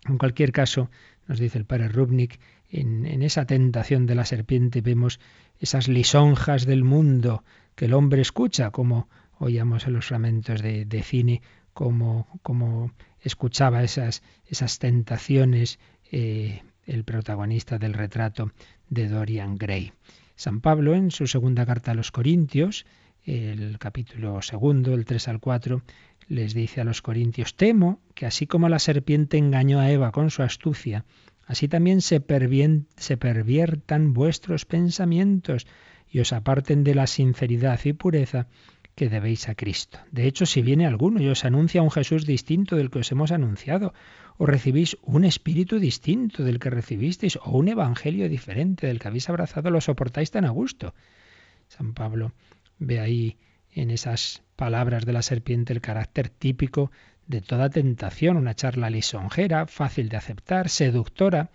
[0.07, 0.89] En cualquier caso,
[1.27, 5.19] nos dice el padre Rubnik, en, esa tentación de la serpiente vemos
[5.59, 7.43] esas lisonjas del mundo
[7.75, 11.41] que el hombre escucha, como oíamos en los fragmentos de, cine,
[11.73, 15.79] como, como, escuchaba esas, esas tentaciones
[16.11, 18.51] eh, el protagonista del retrato
[18.89, 19.93] de Dorian Gray.
[20.35, 22.85] San Pablo, en su segunda carta a los Corintios,
[23.23, 25.83] el capítulo segundo, el 3 al 4,
[26.27, 30.31] les dice a los Corintios, temo que así como la serpiente engañó a Eva con
[30.31, 31.05] su astucia,
[31.45, 32.23] así también se,
[32.97, 35.67] se perviertan vuestros pensamientos
[36.09, 38.47] y os aparten de la sinceridad y pureza
[38.95, 39.99] que debéis a Cristo.
[40.11, 43.31] De hecho, si viene alguno y os anuncia un Jesús distinto del que os hemos
[43.31, 43.93] anunciado,
[44.41, 49.29] o recibís un espíritu distinto del que recibisteis, o un evangelio diferente del que habéis
[49.29, 50.95] abrazado, lo soportáis tan a gusto.
[51.67, 52.33] San Pablo
[52.79, 53.37] ve ahí
[53.69, 56.89] en esas palabras de la serpiente el carácter típico
[57.27, 61.51] de toda tentación, una charla lisonjera, fácil de aceptar, seductora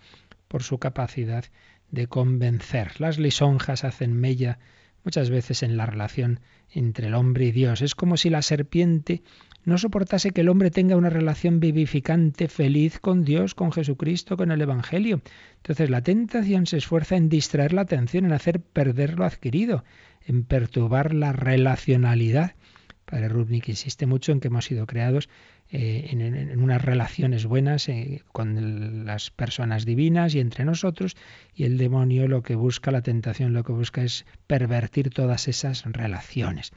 [0.47, 1.43] por su capacidad
[1.91, 3.01] de convencer.
[3.01, 4.59] Las lisonjas hacen mella
[5.03, 6.39] muchas veces en la relación
[6.71, 7.81] entre el hombre y Dios.
[7.81, 9.23] Es como si la serpiente
[9.67, 14.49] no soportase que el hombre tenga una relación vivificante, feliz con Dios, con Jesucristo, con
[14.53, 15.21] el Evangelio.
[15.57, 19.83] Entonces la tentación se esfuerza en distraer la atención, en hacer perder lo adquirido,
[20.25, 22.55] en perturbar la relacionalidad.
[23.03, 25.27] Padre Rubnik insiste mucho en que hemos sido creados
[25.69, 31.17] eh, en, unas relaciones buenas eh, con las personas divinas y entre nosotros,
[31.53, 35.83] y el demonio lo que busca, la tentación lo que busca es pervertir todas esas
[35.83, 36.71] relaciones.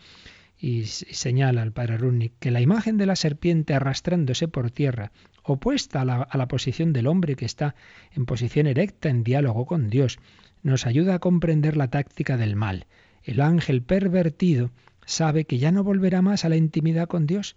[0.61, 5.11] Y señala el padre Rudnick que la imagen de la serpiente arrastrándose por tierra,
[5.43, 7.75] opuesta a la, a la posición del hombre que está
[8.13, 10.19] en posición erecta en diálogo con Dios,
[10.63, 12.87] nos ayuda a comprender la táctica del mal.
[13.23, 14.71] El ángel pervertido
[15.07, 17.57] sabe que ya no volverá más a la intimidad con Dios,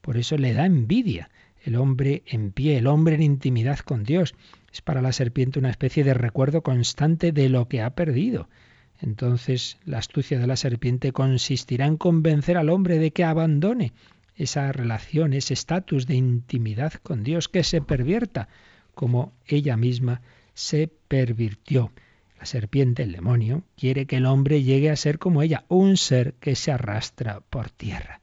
[0.00, 1.30] por eso le da envidia.
[1.62, 4.34] El hombre en pie, el hombre en intimidad con Dios.
[4.72, 8.48] Es para la serpiente una especie de recuerdo constante de lo que ha perdido.
[9.02, 13.92] Entonces la astucia de la serpiente consistirá en convencer al hombre de que abandone
[14.36, 18.48] esa relación, ese estatus de intimidad con Dios, que se pervierta,
[18.94, 20.22] como ella misma
[20.54, 21.92] se pervirtió.
[22.38, 26.34] La serpiente, el demonio, quiere que el hombre llegue a ser como ella, un ser
[26.34, 28.20] que se arrastra por tierra.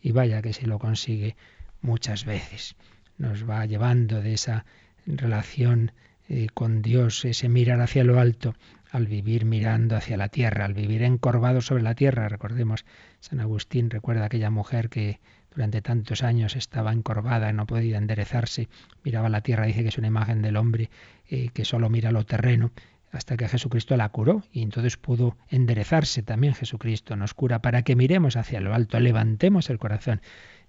[0.00, 1.36] Y vaya que si lo consigue
[1.80, 2.74] muchas veces.
[3.18, 4.64] Nos va llevando de esa
[5.06, 5.92] relación
[6.28, 8.54] eh, con Dios, ese mirar hacia lo alto,
[8.92, 12.28] al vivir mirando hacia la tierra, al vivir encorvado sobre la tierra.
[12.28, 12.84] Recordemos,
[13.20, 15.18] San Agustín recuerda aquella mujer que
[15.50, 18.68] durante tantos años estaba encorvada, no podía enderezarse,
[19.02, 20.90] miraba la tierra, dice que es una imagen del hombre
[21.28, 22.70] eh, que solo mira lo terreno
[23.12, 27.96] hasta que Jesucristo la curó y entonces pudo enderezarse también Jesucristo nos cura para que
[27.96, 30.20] miremos hacia lo alto, levantemos el corazón,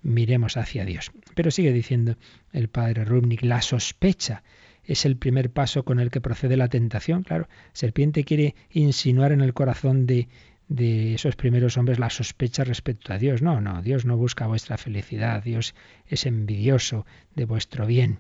[0.02, 1.12] miremos hacia Dios.
[1.36, 2.18] Pero sigue diciendo
[2.52, 4.44] el padre Rubnik, la sospecha
[4.86, 7.24] es el primer paso con el que procede la tentación.
[7.24, 10.28] Claro, serpiente quiere insinuar en el corazón de,
[10.68, 13.42] de esos primeros hombres la sospecha respecto a Dios.
[13.42, 15.76] No, no, Dios no busca vuestra felicidad, Dios
[16.08, 18.20] es envidioso de vuestro bien.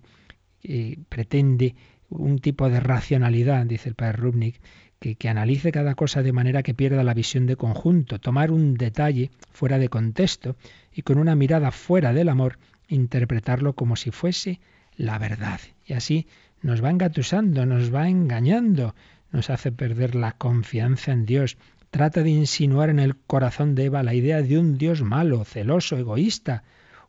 [0.62, 1.76] Y pretende
[2.10, 4.62] un tipo de racionalidad, dice el padre Rubnik,
[4.99, 8.76] que, que, analice cada cosa de manera que pierda la visión de conjunto, tomar un
[8.76, 10.56] detalle fuera de contexto
[10.93, 14.60] y con una mirada fuera del amor interpretarlo como si fuese
[14.95, 15.60] la verdad.
[15.86, 16.28] Y así
[16.63, 18.95] nos va engatusando, nos va engañando,
[19.32, 21.58] nos hace perder la confianza en Dios.
[21.91, 25.97] Trata de insinuar en el corazón de Eva la idea de un Dios malo, celoso,
[25.97, 26.63] egoísta,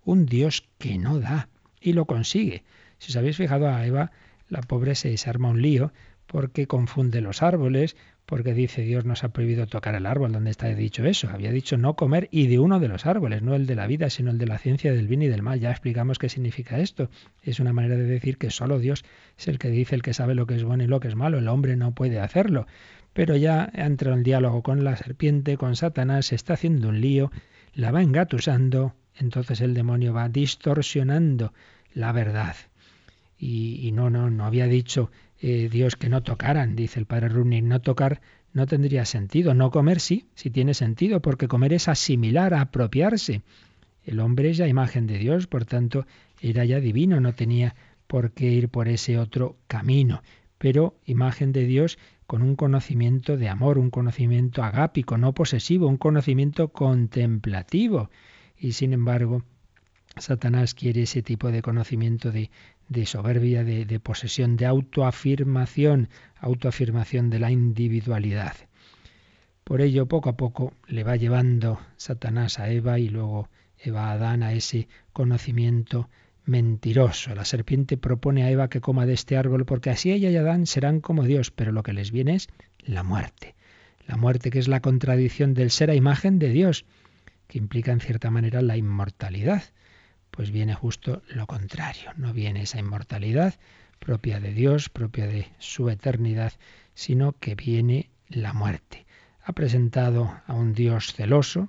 [0.05, 1.49] un Dios que no da.
[1.81, 2.65] Y lo consigue.
[2.99, 4.11] Si os habéis fijado a Eva,
[4.49, 5.93] la pobre se arma un lío
[6.27, 10.33] porque confunde los árboles, porque dice Dios nos ha prohibido tocar el árbol.
[10.33, 11.29] ¿Dónde está dicho eso?
[11.29, 14.11] Había dicho no comer y de uno de los árboles, no el de la vida,
[14.11, 15.61] sino el de la ciencia del bien y del mal.
[15.61, 17.11] Ya explicamos qué significa esto.
[17.43, 19.05] Es una manera de decir que solo Dios
[19.39, 21.17] es el que dice, el que sabe lo que es bueno y lo que es
[21.17, 21.39] malo.
[21.39, 22.67] El hombre no puede hacerlo.
[23.13, 27.31] Pero ya entra en diálogo con la serpiente, con Satanás, se está haciendo un lío,
[27.75, 31.53] la va engatusando, entonces el demonio va distorsionando
[31.93, 32.57] la verdad.
[33.39, 35.11] Y, no, no, no había dicho
[35.41, 38.21] eh, Dios que no tocaran, dice el padre Rubnik, no tocar
[38.55, 43.43] no tendría sentido, no comer sí, sí tiene sentido, porque comer es asimilar, apropiarse.
[44.05, 46.07] El hombre es ya imagen de Dios, por tanto,
[46.41, 47.75] era ya divino, no tenía
[48.07, 50.23] por qué ir por ese otro camino,
[50.57, 55.97] pero imagen de Dios con un conocimiento de amor, un conocimiento agápico, no posesivo, un
[55.97, 58.09] conocimiento contemplativo.
[58.57, 59.43] Y sin embargo,
[60.17, 62.51] Satanás quiere ese tipo de conocimiento de,
[62.89, 68.55] de soberbia, de, posesión, de autoafirmación, autoafirmación de la individualidad.
[69.65, 74.13] Por ello, poco a poco le va llevando Satanás a Eva y luego Eva a
[74.13, 76.11] Adán a ese conocimiento
[76.45, 77.35] mentiroso.
[77.35, 80.67] La serpiente propone a Eva que coma de este árbol porque así ella y Adán
[80.67, 83.55] serán como Dios, pero lo que les viene es la muerte.
[84.07, 86.85] La muerte que es la contradicción del ser a imagen de Dios,
[87.47, 89.63] que implica en cierta manera la inmortalidad
[90.35, 92.11] pues viene justo lo contrario.
[92.17, 93.55] No viene esa inmortalidad
[93.99, 96.53] propia de Dios, propia de su eternidad,
[96.95, 99.07] sino que viene la muerte.
[99.45, 101.69] Ha presentado a un Dios celoso,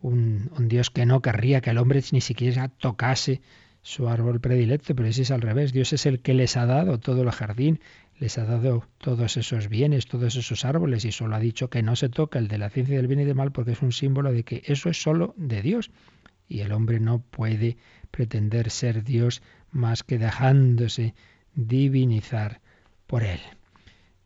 [0.00, 3.40] un, Dios que no querría que el hombre ni siquiera tocase
[3.82, 5.72] su árbol predilecto, pero ese es al revés.
[5.72, 7.80] Dios es el que les ha dado todo el jardín,
[8.18, 11.96] les ha dado todos esos bienes, todos esos árboles, y solo ha dicho que no
[11.96, 14.32] se toca el de la ciencia del bien y del mal porque es un símbolo
[14.32, 15.90] de que eso es solo de Dios
[16.52, 17.78] y el hombre no puede
[18.10, 21.14] pretender ser Dios más que dejándose
[21.54, 22.60] divinizar
[23.06, 23.40] por él.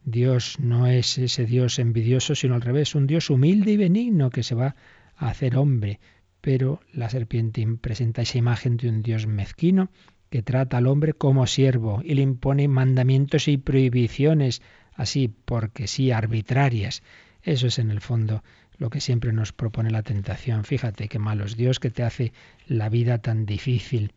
[0.04, 4.42] Dios no es ese Dios envidioso, sino al revés, un Dios humilde y benigno que
[4.42, 4.74] se va
[5.16, 6.00] a hacer hombre.
[6.40, 9.90] Pero la serpiente presenta esa imagen de un Dios mezquino
[10.30, 14.62] que trata al hombre como siervo y le impone mandamientos y prohibiciones,
[14.94, 17.02] así porque sí, arbitrarias.
[17.42, 18.42] Eso es en el fondo
[18.78, 20.64] lo que siempre nos propone la tentación.
[20.64, 22.32] Fíjate qué malo es Dios que te hace
[22.66, 24.12] la vida tan difícil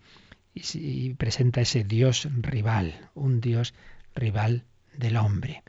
[0.54, 3.74] y, presenta ese Dios rival, un Dios
[4.16, 4.64] rival
[4.98, 5.64] del hombre.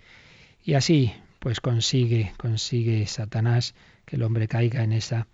[0.65, 3.75] Y así, pues consigue, consigue Satanás
[4.05, 5.29] que el hombre caiga en esa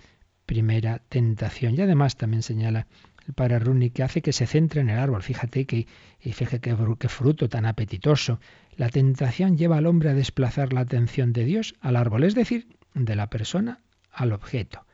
[0.44, 1.74] primera tentación.
[1.74, 2.86] Y además también señala
[3.26, 5.22] el padre Runi, que hace que se centre en el árbol.
[5.22, 5.86] Fíjate que,
[6.22, 8.38] y fíjate qué fruto tan apetitoso.
[8.76, 12.68] La tentación lleva al hombre a desplazar la atención de Dios al árbol, es decir,
[13.04, 13.80] de la persona
[14.10, 14.84] al objeto.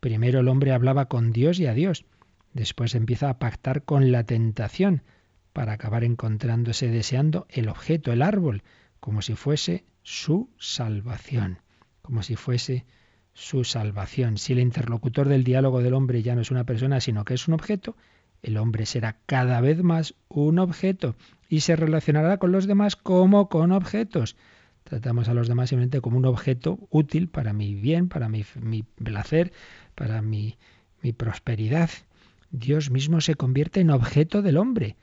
[0.00, 2.06] Primero el hombre hablaba con Dios y a Dios,
[2.54, 5.02] después empieza a pactar con la tentación,
[5.52, 8.62] para acabar encontrándose deseando el objeto, el árbol,
[9.00, 11.58] como si fuese su salvación,
[12.02, 12.86] como si fuese
[13.32, 14.38] su salvación.
[14.38, 17.48] Si el interlocutor del diálogo del hombre ya no es una persona, sino que es
[17.48, 17.96] un objeto,
[18.42, 21.16] el hombre será cada vez más un objeto
[21.48, 24.36] y se relacionará con los demás como con objetos.
[24.90, 28.42] Tratamos a los demás simplemente como un objeto útil para mi bien, para mi,
[28.82, 29.52] placer,
[29.94, 30.58] para mi,
[31.00, 31.90] mi prosperidad.
[32.50, 34.96] Dios mismo se convierte en objeto del hombre.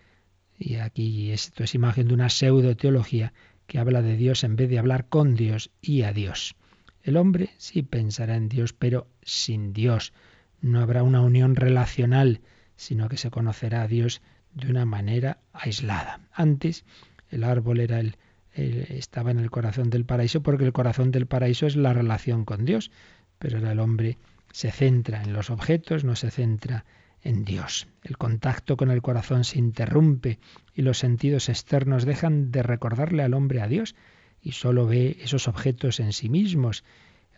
[0.59, 3.31] Y aquí esto es imagen de una pseudo teología
[3.65, 6.57] que habla de Dios en vez de hablar con Dios y a Dios.
[7.01, 10.11] El hombre sí pensará en Dios, pero sin Dios.
[10.59, 12.41] No habrá una unión relacional,
[12.75, 14.21] sino que se conocerá a Dios
[14.53, 16.19] de una manera aislada.
[16.33, 16.83] Antes
[17.29, 18.17] el árbol era el,
[18.57, 22.65] estaba en el corazón del paraíso porque el corazón del paraíso es la relación con
[22.65, 22.91] Dios,
[23.39, 24.17] pero el hombre
[24.51, 26.85] se centra en los objetos, no se centra
[27.21, 27.87] en Dios.
[28.03, 30.39] El contacto con el corazón se interrumpe
[30.73, 33.95] y los sentidos externos dejan de recordarle al hombre a Dios
[34.41, 36.83] y solo ve esos objetos en sí mismos.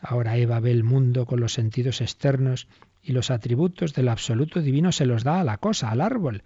[0.02, 2.68] Ahora Eva ve el mundo con los sentidos externos
[3.02, 6.44] y los atributos del absoluto divino se los da a la cosa, al árbol,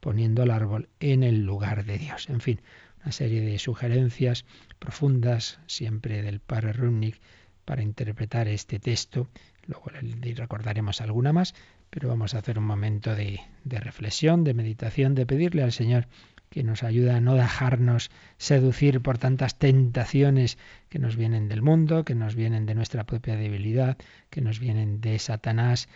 [0.00, 2.28] poniendo al árbol en el lugar de Dios.
[2.28, 2.60] En fin,
[3.02, 4.44] una serie de sugerencias
[4.78, 7.20] profundas, siempre del padre Rumnik,
[7.64, 9.28] para interpretar este texto.
[9.66, 9.90] Luego
[10.34, 11.54] recordaremos alguna más,
[11.90, 16.08] pero vamos a hacer un momento de, de reflexión, de meditación, de pedirle al Señor
[16.52, 20.58] que nos ayude a no dejarnos seducir por tantas tentaciones
[20.90, 23.96] que nos vienen del mundo, que nos vienen de nuestra propia debilidad,
[24.28, 25.88] que nos vienen de Satanás.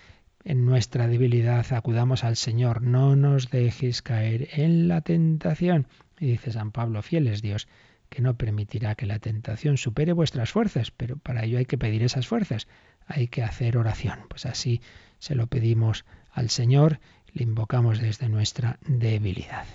[0.44, 5.86] En nuestra debilidad acudamos al Señor, no nos dejes caer en la tentación.
[6.18, 7.68] Y dice San Pablo, fiel es Dios,
[8.08, 12.02] que no permitirá que la tentación supere vuestras fuerzas, pero para ello hay que pedir
[12.02, 12.68] esas fuerzas,
[13.06, 14.20] hay que hacer oración.
[14.28, 14.80] Pues así
[15.18, 17.00] se lo pedimos al Señor,
[17.32, 19.66] le invocamos desde nuestra debilidad.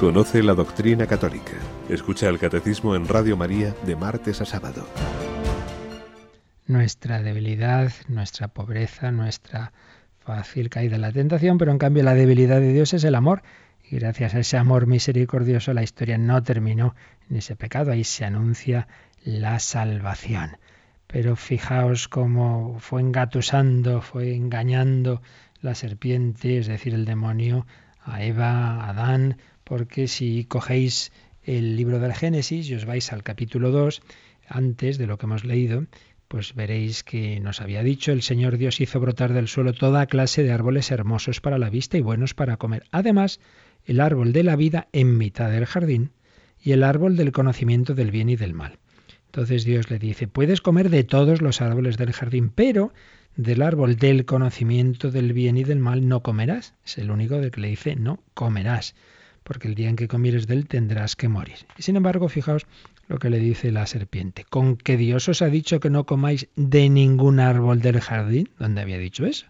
[0.00, 1.54] Conoce la doctrina católica.
[1.88, 4.86] Escucha el catecismo en Radio María de martes a sábado.
[6.68, 9.72] Nuestra debilidad, nuestra pobreza, nuestra
[10.20, 13.42] fácil caída en la tentación, pero en cambio la debilidad de Dios es el amor.
[13.90, 16.94] Y gracias a ese amor misericordioso la historia no terminó
[17.28, 17.90] en ese pecado.
[17.90, 18.86] Ahí se anuncia
[19.24, 20.58] la salvación.
[21.08, 25.22] Pero fijaos cómo fue engatusando, fue engañando
[25.60, 27.66] la serpiente, es decir, el demonio,
[28.00, 29.38] a Eva, a Adán,
[29.68, 31.12] porque si cogéis
[31.42, 34.00] el libro del Génesis y os vais al capítulo 2,
[34.48, 35.84] antes de lo que hemos leído,
[36.26, 40.42] pues veréis que nos había dicho el Señor Dios hizo brotar del suelo toda clase
[40.42, 42.84] de árboles hermosos para la vista y buenos para comer.
[42.92, 43.40] Además,
[43.84, 46.12] el árbol de la vida en mitad del jardín
[46.62, 48.78] y el árbol del conocimiento del bien y del mal.
[49.26, 52.94] Entonces Dios le dice, puedes comer de todos los árboles del jardín, pero
[53.36, 56.72] del árbol del conocimiento del bien y del mal no comerás.
[56.86, 58.94] Es el único de que le dice, no comerás,
[59.48, 61.56] porque el día en que comieres de él tendrás que morir.
[61.78, 62.66] Y sin embargo, fijaos
[63.08, 66.48] lo que le dice la serpiente, con que Dios os ha dicho que no comáis
[66.54, 69.46] de ningún árbol del jardín, ¿dónde había dicho eso?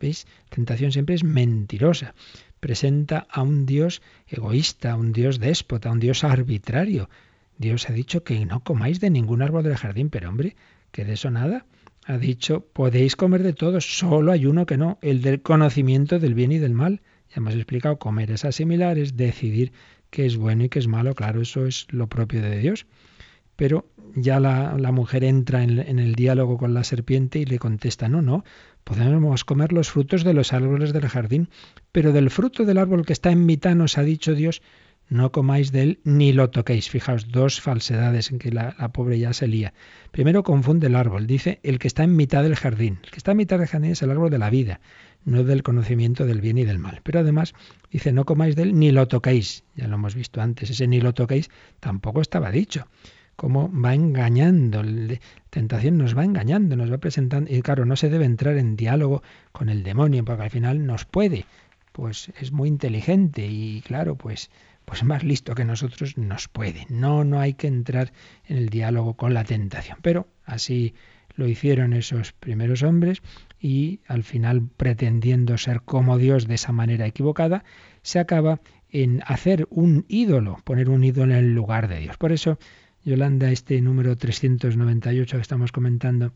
[0.00, 0.28] ¿Veis?
[0.48, 2.14] Tentación siempre es mentirosa.
[2.60, 7.10] Presenta a un Dios egoísta, a un Dios déspota, a un Dios arbitrario.
[7.58, 10.54] Dios ha dicho que no comáis de ningún árbol del jardín, pero hombre,
[10.92, 11.66] que de eso nada.
[12.06, 16.34] Ha dicho, podéis comer de todos, solo hay uno que no, el del conocimiento del
[16.34, 17.00] bien y del mal.
[17.32, 19.72] Ya hemos explicado, comer es asimilar, es decidir
[20.10, 22.86] qué es bueno y qué es malo, claro, eso es lo propio de Dios.
[23.56, 28.08] Pero ya la, mujer entra en, en, el diálogo con la serpiente y le contesta,
[28.08, 28.44] no, no,
[28.84, 31.48] podemos comer los frutos de los árboles del jardín,
[31.90, 34.60] pero del fruto del árbol que está en mitad nos ha dicho Dios,
[35.08, 36.88] no comáis de él ni lo toquéis.
[36.88, 39.74] Fijaos, dos falsedades en que la, pobre ya se lía.
[40.10, 42.98] Primero confunde el árbol, dice el que está en mitad del jardín.
[43.04, 44.80] El que está en mitad del jardín es el árbol de la vida
[45.24, 47.00] no del conocimiento del bien y del mal.
[47.02, 47.54] Pero además
[47.90, 49.64] dice, no comáis de él ni lo toquéis.
[49.74, 51.50] Ya lo hemos visto antes, ese ni lo toquéis
[51.80, 52.86] tampoco estaba dicho.
[53.36, 55.18] Cómo va engañando, la
[55.50, 57.52] tentación nos va engañando, nos va presentando.
[57.52, 59.22] Y claro, no se debe entrar en diálogo
[59.52, 61.46] con el demonio, porque al final nos puede.
[61.92, 64.50] Pues es muy inteligente y claro, pues
[64.84, 66.86] pues más listo que nosotros nos puede.
[66.88, 68.12] No, no hay que entrar
[68.46, 69.98] en el diálogo con la tentación.
[70.02, 70.94] Pero así
[71.34, 73.22] lo hicieron esos primeros hombres
[73.58, 77.64] y al final pretendiendo ser como Dios de esa manera equivocada,
[78.02, 78.60] se acaba
[78.90, 82.18] en hacer un ídolo, poner un ídolo en el lugar de Dios.
[82.18, 82.58] Por eso,
[83.04, 86.32] Yolanda, este número 398 que estamos comentando,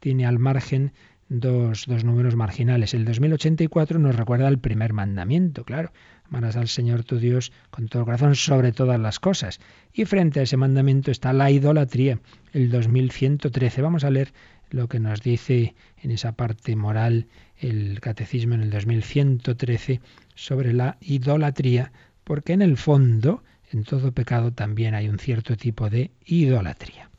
[0.00, 0.92] tiene al margen
[1.28, 2.92] dos, dos números marginales.
[2.94, 5.92] El 2084 nos recuerda el primer mandamiento, claro.
[6.30, 9.58] Amarás al Señor tu Dios con todo corazón sobre todas las cosas.
[9.92, 12.20] Y frente a ese mandamiento está la idolatría,
[12.52, 13.82] el 2113.
[13.82, 14.32] Vamos a leer
[14.70, 17.26] lo que nos dice en esa parte moral
[17.58, 20.00] el catecismo en el 2113
[20.36, 21.90] sobre la idolatría,
[22.22, 27.10] porque en el fondo, en todo pecado también hay un cierto tipo de idolatría.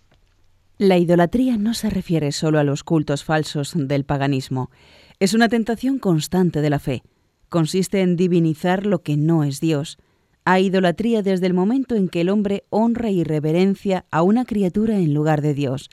[0.78, 4.72] La idolatría no se refiere solo a los cultos falsos del paganismo,
[5.20, 7.04] es una tentación constante de la fe.
[7.52, 10.00] Consiste en divinizar lo que no es Dios.
[10.46, 14.98] Hay idolatría desde el momento en que el hombre honra y reverencia a una criatura
[14.98, 15.92] en lugar de Dios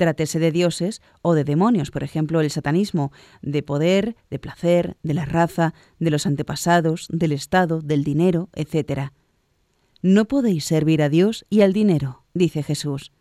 [0.00, 3.12] trátese de dioses o de demonios, por ejemplo, el satanismo,
[3.42, 9.10] de poder, de placer, de la raza, de los antepasados, del Estado, del dinero, etc.
[10.00, 13.12] No podéis servir a Dios y al dinero, dice Jesús.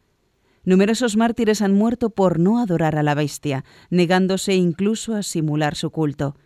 [0.63, 5.91] Numerosos mártires han muerto por no adorar a la bestia, negándose incluso a simular su
[5.91, 6.37] culto.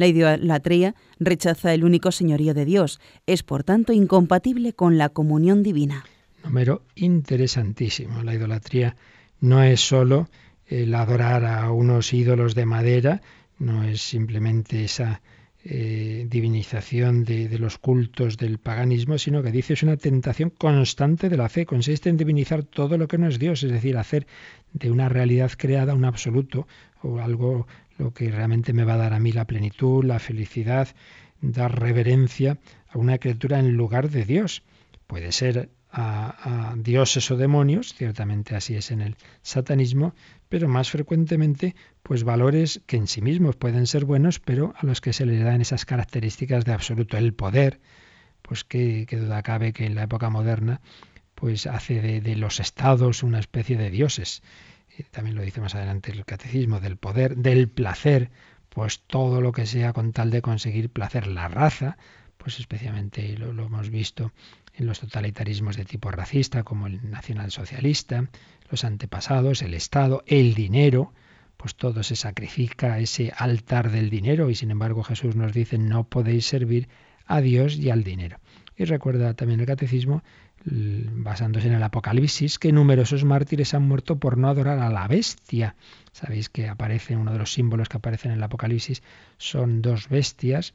[0.00, 5.62] La idolatría rechaza el único señorío de Dios, es por tanto incompatible con la comunión
[5.62, 6.06] divina.
[6.42, 8.22] Número interesantísimo.
[8.22, 8.96] La idolatría
[9.40, 10.30] no es sólo
[10.66, 13.20] el adorar a unos ídolos de madera,
[13.58, 15.20] no es simplemente esa
[15.64, 21.28] eh, divinización de, de, los cultos del paganismo, sino que dice es una tentación constante
[21.28, 24.26] de la fe, consiste en divinizar todo lo que no es Dios, es decir, hacer
[24.72, 26.66] de una realidad creada un absoluto
[27.02, 27.66] o algo
[28.00, 30.88] lo que realmente me va a dar a mí la plenitud, la felicidad,
[31.42, 34.62] dar reverencia a una criatura en lugar de Dios.
[35.06, 40.14] Puede ser a, dioses o demonios, ciertamente así es en el satanismo,
[40.48, 45.02] pero más frecuentemente pues valores que en sí mismos pueden ser buenos, pero a los
[45.02, 47.80] que se les dan esas características de absoluto el poder,
[48.40, 50.80] pues que, duda cabe que en la época moderna
[51.34, 54.42] pues hace de los estados una especie de dioses.
[55.10, 58.30] También lo dice más adelante el catecismo del poder, del placer,
[58.68, 61.96] pues todo lo que sea con tal de conseguir placer, la raza,
[62.36, 64.32] pues especialmente lo hemos visto
[64.74, 68.28] en los totalitarismos de tipo racista, como el nacionalsocialista,
[68.70, 71.12] los antepasados, el Estado, el dinero,
[71.56, 75.76] pues todo se sacrifica a ese altar del dinero y sin embargo Jesús nos dice
[75.76, 76.88] no podéis servir
[77.26, 78.38] a Dios y al dinero.
[78.76, 80.22] Y recuerda también el catecismo,
[80.64, 85.74] basándose en el Apocalipsis, que numerosos mártires han muerto por no adorar a la bestia.
[86.12, 89.02] Sabéis que aparece, uno de los símbolos que aparecen en el Apocalipsis
[89.38, 90.74] son dos bestias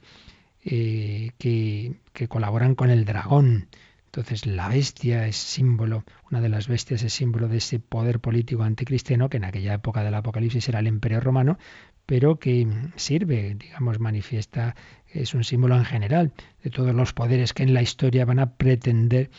[0.63, 3.67] eh, que, que colaboran con el dragón.
[4.05, 8.63] Entonces la bestia es símbolo, una de las bestias es símbolo de ese poder político
[8.63, 11.57] anticristiano que en aquella época del Apocalipsis era el imperio romano,
[12.05, 12.65] pero que
[12.95, 14.75] sirve, digamos, manifiesta,
[15.07, 16.33] es un símbolo en general
[16.63, 19.29] de todos los poderes que en la historia van a pretender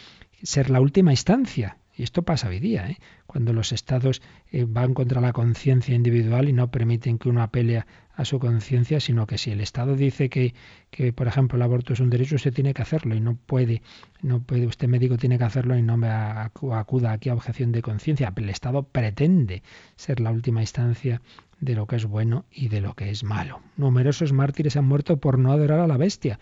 [0.42, 1.78] ser la última instancia.
[1.96, 2.98] Y esto pasa hoy día, ¿eh?
[3.26, 4.20] cuando los estados
[4.52, 9.00] eh, van contra la conciencia individual y no permiten que uno apele a, su conciencia,
[9.00, 10.54] sino que si el Estado dice que,
[10.90, 13.82] que, por ejemplo, el aborto es un derecho, usted tiene que hacerlo y no puede,
[14.22, 17.82] no puede, usted médico tiene que hacerlo y no me acuda aquí a objeción de
[17.82, 18.32] conciencia.
[18.34, 19.62] El Estado pretende
[19.96, 21.20] ser la última instancia
[21.60, 23.60] de lo que es bueno y de lo que es malo.
[23.76, 26.38] Numerosos mártires han muerto por no adorar a la bestia.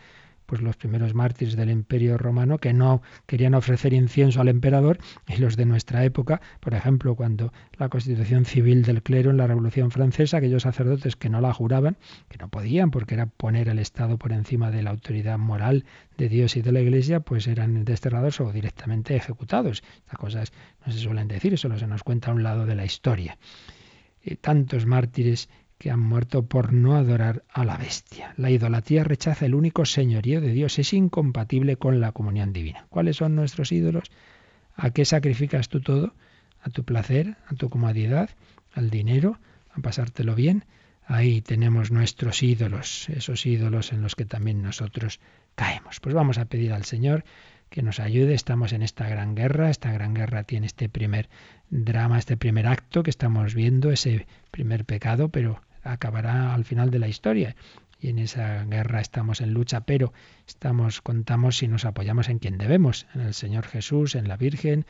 [0.54, 5.38] Pues los primeros mártires del Imperio Romano que no querían ofrecer incienso al emperador y
[5.38, 9.90] los de nuestra época, por ejemplo, cuando la constitución civil del clero en la Revolución
[9.90, 11.96] Francesa, aquellos sacerdotes que no la juraban,
[12.28, 15.86] que no podían porque era poner el Estado por encima de la autoridad moral
[16.18, 19.82] de Dios y de la Iglesia, pues eran desterrados o directamente ejecutados.
[20.04, 20.52] Estas cosas
[20.86, 23.38] no se suelen decir, solo se nos cuenta a un lado de la historia
[24.40, 25.50] tantos mártires
[25.84, 28.32] que han muerto por no adorar a la bestia.
[28.38, 32.86] La idolatría rechaza el único señorío de Dios, es incompatible con la comunión divina.
[32.88, 34.10] ¿Cuáles son nuestros ídolos?
[34.76, 36.14] ¿A qué sacrificas tú todo?
[36.62, 37.36] ¿A tu placer?
[37.48, 38.30] ¿A tu comodidad?
[38.72, 39.38] ¿Al dinero?
[39.74, 40.64] ¿A pasártelo bien?
[41.04, 45.20] Ahí tenemos nuestros ídolos, esos ídolos en los que también nosotros
[45.54, 46.00] caemos.
[46.00, 47.24] Pues vamos a pedir al Señor
[47.68, 48.32] que nos ayude.
[48.32, 49.68] Estamos en esta gran guerra.
[49.68, 51.28] Esta gran guerra tiene este primer
[51.68, 56.98] drama, este primer acto que estamos viendo, ese primer pecado, pero acabará al final de
[56.98, 57.54] la historia.
[58.00, 60.12] Y en esa guerra estamos en lucha, pero
[60.46, 64.84] estamos, contamos si nos apoyamos en quien debemos, en el Señor Jesús, en la Virgen,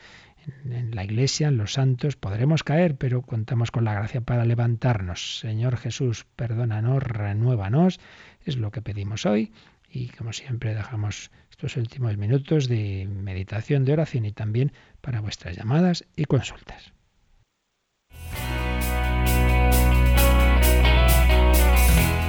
[0.65, 2.17] en, en la Iglesia, en los santos.
[2.17, 5.39] Podremos caer, pero contamos con la gracia para levantarnos.
[5.39, 7.99] Señor Jesús, perdónanos, renuévanos.
[8.43, 9.53] Es lo que pedimos hoy.
[9.89, 15.55] Y como siempre dejamos estos últimos minutos de meditación, de oración y también para vuestras
[15.55, 16.94] llamadas y consultas.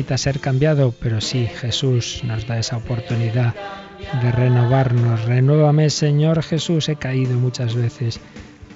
[0.00, 3.54] necesita ser cambiado, pero sí, Jesús nos da esa oportunidad
[4.22, 5.26] de renovarnos.
[5.26, 8.18] Renuévame, Señor Jesús, he caído muchas veces,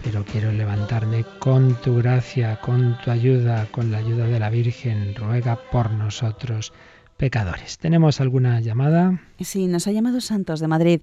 [0.02, 5.14] pero quiero levantarme con tu gracia, con tu ayuda, con la ayuda de la Virgen.
[5.14, 6.74] Ruega por nosotros
[7.16, 7.78] pecadores.
[7.78, 9.18] ¿Tenemos alguna llamada?
[9.40, 11.00] Sí, nos ha llamado Santos de Madrid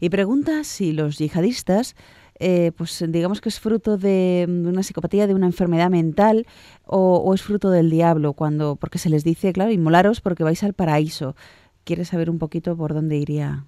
[0.00, 1.96] y pregunta si los yihadistas
[2.38, 6.46] eh, pues digamos que es fruto de una psicopatía, de una enfermedad mental
[6.84, 10.74] o, es fruto del diablo, cuando porque se les dice, claro, inmolaros porque vais al
[10.74, 11.36] paraíso.
[11.84, 13.66] ¿Quieres saber un poquito por dónde iría?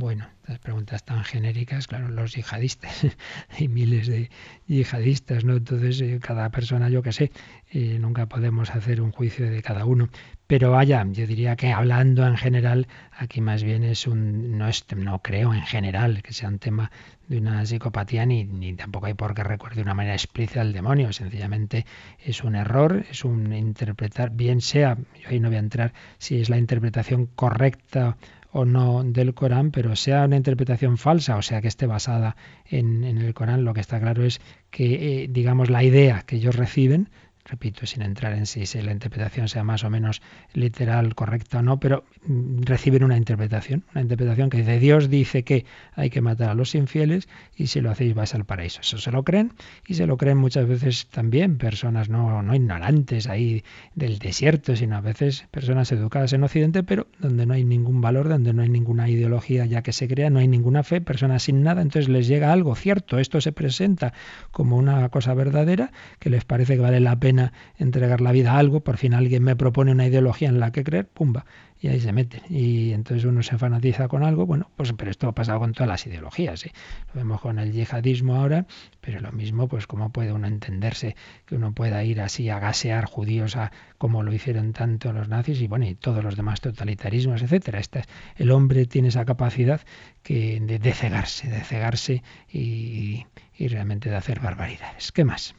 [0.00, 3.04] Bueno, las preguntas tan genéricas, claro, los yihadistas,
[3.58, 4.30] hay miles de
[4.68, 5.56] yihadistas, ¿no?
[5.56, 7.32] Entonces, eh, cada persona, yo qué sé,
[7.72, 10.08] eh, nunca podemos hacer un juicio de cada uno.
[10.46, 14.86] Pero vaya, yo diría que hablando en general, aquí más bien es un, no, es,
[14.96, 16.92] no creo en general que sea un tema
[17.26, 20.72] de una psicopatía, ni, ni tampoco hay por qué recuerde de una manera explícita al
[20.72, 21.86] demonio, sencillamente
[22.24, 26.40] es un error, es un interpretar, bien sea, yo ahí no voy a entrar si
[26.40, 28.16] es la interpretación correcta
[28.50, 33.04] o no del Corán, pero sea una interpretación falsa, o sea que esté basada en,
[33.04, 34.40] el Corán, lo que está claro es
[34.70, 37.10] que, eh, digamos, la idea que ellos reciben
[37.48, 40.20] repito, sin entrar en si, si la interpretación sea más o menos
[40.52, 45.44] literal, correcta o no, pero mm, reciben una interpretación, una interpretación que dice Dios dice
[45.44, 48.80] que hay que matar a los infieles y si lo hacéis vais al paraíso.
[48.82, 49.52] Eso se lo creen
[49.86, 54.96] y se lo creen muchas veces también personas no, no ignorantes ahí del desierto, sino
[54.96, 58.68] a veces personas educadas en Occidente, pero donde no hay ningún valor, donde no hay
[58.68, 62.28] ninguna ideología ya que se crea, no hay ninguna fe, personas sin nada, entonces les
[62.28, 64.12] llega algo cierto, esto se presenta
[64.50, 67.37] como una cosa verdadera que les parece que vale la pena
[67.78, 70.84] entregar la vida a algo, por fin alguien me propone una ideología en la que
[70.84, 71.44] creer, pumba,
[71.80, 72.42] y ahí se meten.
[72.48, 75.88] Y entonces uno se fanatiza con algo, bueno, pues pero esto ha pasado con todas
[75.88, 76.72] las ideologías, ¿eh?
[77.12, 78.66] lo vemos con el yihadismo ahora,
[79.00, 81.16] pero lo mismo, pues cómo puede uno entenderse
[81.46, 85.60] que uno pueda ir así a gasear judíos a, como lo hicieron tanto los nazis
[85.60, 87.78] y bueno, y todos los demás totalitarismos, etcétera.
[87.78, 88.02] Este,
[88.36, 89.80] el hombre tiene esa capacidad
[90.22, 93.26] que, de, de cegarse, de cegarse y,
[93.56, 95.12] y realmente de hacer barbaridades.
[95.12, 95.54] ¿Qué más?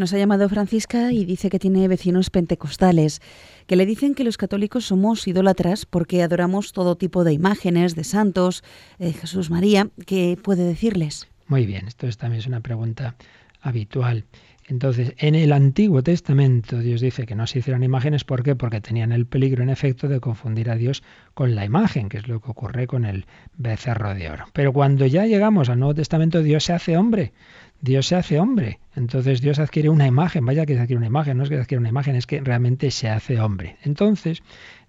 [0.00, 3.20] Nos ha llamado Francisca y dice que tiene vecinos pentecostales
[3.66, 8.04] que le dicen que los católicos somos idólatras porque adoramos todo tipo de imágenes de
[8.04, 8.64] santos,
[8.98, 9.90] eh, Jesús María.
[10.06, 11.28] ¿Qué puede decirles?
[11.48, 13.14] Muy bien, esto también es una pregunta
[13.60, 14.24] habitual.
[14.70, 18.54] Entonces, en el Antiguo Testamento Dios dice que no se hicieron imágenes, ¿por qué?
[18.54, 21.02] Porque tenían el peligro, en efecto, de confundir a Dios
[21.34, 23.26] con la imagen, que es lo que ocurre con el
[23.58, 24.46] becerro de oro.
[24.52, 27.32] Pero cuando ya llegamos al Nuevo Testamento, Dios se hace hombre.
[27.80, 28.80] Dios se hace hombre.
[28.94, 31.62] Entonces Dios adquiere una imagen, vaya que se adquiere una imagen, no es que se
[31.62, 33.76] adquiere una imagen, es que realmente se hace hombre.
[33.82, 34.42] Entonces,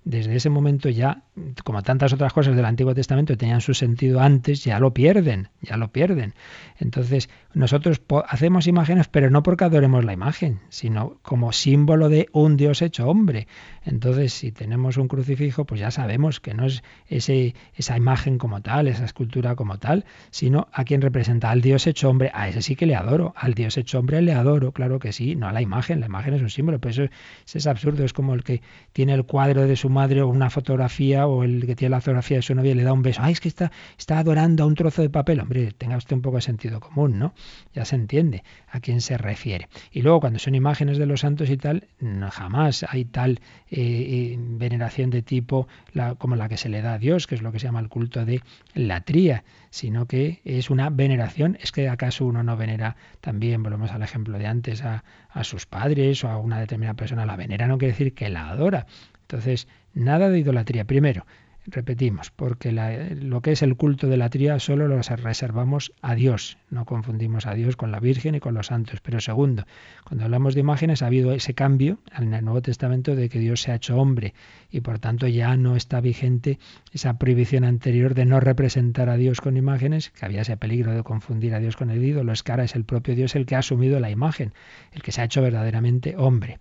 [0.03, 1.23] desde ese momento ya,
[1.63, 5.77] como tantas otras cosas del Antiguo Testamento tenían su sentido antes, ya lo pierden, ya
[5.77, 6.33] lo pierden.
[6.79, 12.57] Entonces, nosotros hacemos imágenes, pero no porque adoremos la imagen, sino como símbolo de un
[12.57, 13.47] Dios hecho hombre.
[13.83, 18.61] Entonces, si tenemos un crucifijo, pues ya sabemos que no es ese, esa imagen como
[18.61, 22.31] tal, esa escultura como tal, sino a quien representa al Dios hecho hombre.
[22.33, 25.35] A ese sí que le adoro, al Dios hecho hombre le adoro, claro que sí,
[25.35, 27.13] no a la imagen, la imagen es un símbolo, pero eso,
[27.53, 28.61] es absurdo, es como el que
[28.93, 32.37] tiene el cuadro de su madre o una fotografía o el que tiene la fotografía
[32.37, 33.21] de su novia y le da un beso.
[33.23, 35.39] Ay, es que está, está adorando a un trozo de papel.
[35.39, 37.33] Hombre, tenga usted un poco de sentido común, ¿no?
[37.73, 39.69] Ya se entiende a quién se refiere.
[39.91, 41.87] Y luego cuando son imágenes de los santos y tal,
[42.31, 43.39] jamás hay tal
[43.71, 47.35] eh, eh, veneración de tipo la, como la que se le da a Dios, que
[47.35, 48.41] es lo que se llama el culto de
[48.73, 51.57] latría, sino que es una veneración.
[51.61, 55.65] Es que acaso uno no venera también, volvemos al ejemplo de antes, a, a sus
[55.65, 58.85] padres o a una determinada persona, la venera no quiere decir que la adora.
[59.21, 60.85] Entonces, Nada de idolatría.
[60.85, 61.25] Primero,
[61.65, 66.57] repetimos, porque lo que es el culto de la tría solo lo reservamos a Dios,
[66.69, 68.99] no confundimos a Dios con la Virgen y con los santos.
[69.01, 69.65] Pero segundo,
[70.03, 73.61] cuando hablamos de imágenes ha habido ese cambio en el Nuevo Testamento de que Dios
[73.61, 74.33] se ha hecho hombre
[74.71, 76.59] y por tanto ya no está vigente
[76.91, 81.03] esa prohibición anterior de no representar a Dios con imágenes, que había ese peligro de
[81.03, 83.55] confundir a Dios con el ídolo, es que ahora es el propio Dios el que
[83.55, 84.53] ha asumido la imagen,
[84.91, 86.59] el que se ha hecho verdaderamente hombre.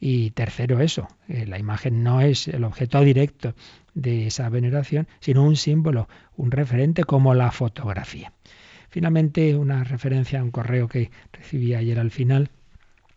[0.00, 3.54] Y tercero, eso, eh, la imagen no es el objeto directo
[3.94, 8.32] de esa veneración, sino un símbolo, un referente como la fotografía.
[8.90, 12.50] Finalmente, una referencia a un correo que recibí ayer al final.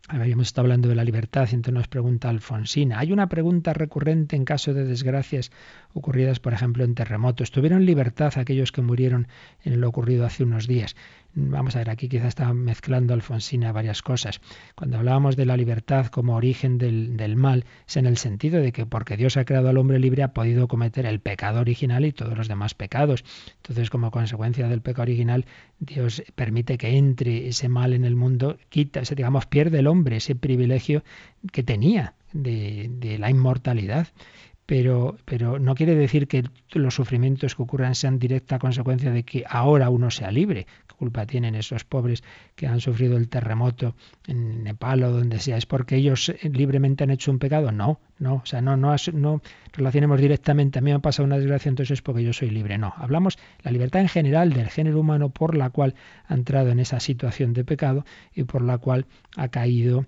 [0.08, 2.98] Habíamos estado hablando de la libertad y entonces nos pregunta Alfonsina.
[2.98, 5.52] Hay una pregunta recurrente en caso de desgracias
[5.94, 7.52] ocurridas, por ejemplo, en terremotos.
[7.52, 9.28] ¿Tuvieron libertad aquellos que murieron
[9.64, 10.96] en lo ocurrido hace unos días?
[11.34, 14.42] Vamos a ver, aquí quizás está mezclando Alfonsina varias cosas.
[14.74, 18.70] Cuando hablábamos de la libertad como origen del, del, mal, es en el sentido de
[18.70, 22.12] que porque Dios ha creado al hombre libre ha podido cometer el pecado original y
[22.12, 23.24] todos los demás pecados.
[23.56, 25.46] Entonces, como consecuencia del pecado original,
[25.78, 30.34] Dios permite que entre ese mal en el mundo, quita, digamos, pierde el hombre ese
[30.34, 31.02] privilegio
[31.50, 34.08] que tenía de, de la inmortalidad
[34.66, 39.44] pero, pero no quiere decir que los sufrimientos que ocurran sean directa consecuencia de que
[39.48, 40.66] ahora uno sea libre.
[41.02, 42.22] ¿Qué culpa tienen esos pobres
[42.54, 43.96] que han sufrido el terremoto
[44.28, 45.56] en Nepal o donde sea?
[45.56, 47.72] ¿Es porque ellos libremente han hecho un pecado?
[47.72, 49.42] No, no, o sea, no, no, no
[49.72, 52.78] relacionemos directamente, a mí me ha pasado una desgracia, entonces es porque yo soy libre.
[52.78, 55.96] No, hablamos la libertad en general del género humano por la cual
[56.28, 60.06] ha entrado en esa situación de pecado y por la cual ha caído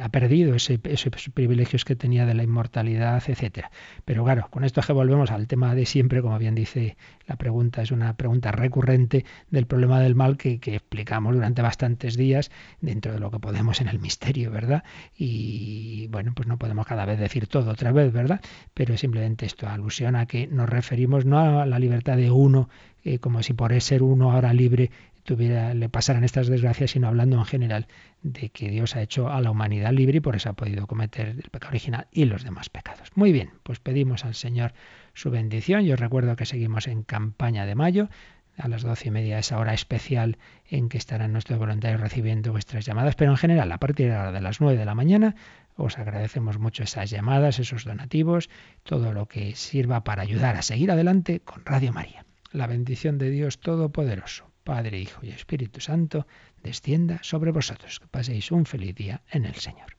[0.00, 3.70] ha perdido ese, esos privilegios que tenía de la inmortalidad, etcétera.
[4.04, 7.82] Pero claro, con esto que volvemos al tema de siempre, como bien dice la pregunta,
[7.82, 13.12] es una pregunta recurrente del problema del mal que, que explicamos durante bastantes días dentro
[13.12, 14.84] de lo que podemos en el misterio, ¿verdad?
[15.16, 18.40] Y bueno, pues no podemos cada vez decir todo otra vez, ¿verdad?
[18.74, 22.68] Pero simplemente esto alusión a que nos referimos no a la libertad de uno,
[23.02, 24.90] eh, como si por ser uno ahora libre
[25.26, 27.86] le pasaran estas desgracias, sino hablando en general
[28.22, 31.28] de que Dios ha hecho a la humanidad libre y por eso ha podido cometer
[31.28, 33.08] el pecado original y los demás pecados.
[33.14, 34.72] Muy bien, pues pedimos al Señor
[35.14, 35.84] su bendición.
[35.84, 38.08] Yo recuerdo que seguimos en campaña de mayo
[38.56, 40.36] a las doce y media, esa hora especial
[40.68, 44.60] en que estarán nuestros voluntarios recibiendo vuestras llamadas, pero en general a partir de las
[44.60, 45.34] nueve de la mañana
[45.76, 48.50] os agradecemos mucho esas llamadas, esos donativos,
[48.82, 52.26] todo lo que sirva para ayudar a seguir adelante con Radio María.
[52.52, 56.26] La bendición de Dios Todopoderoso, Padre, Hijo y Espíritu Santo,
[56.62, 58.00] descienda sobre vosotros.
[58.00, 59.96] Que paséis un feliz día en el Señor.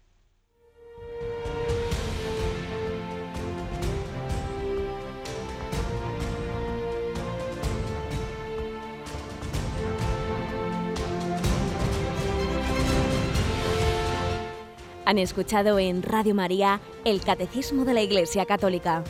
[15.11, 19.03] Han escuchado en Radio María el Catecismo de la Iglesia Católica,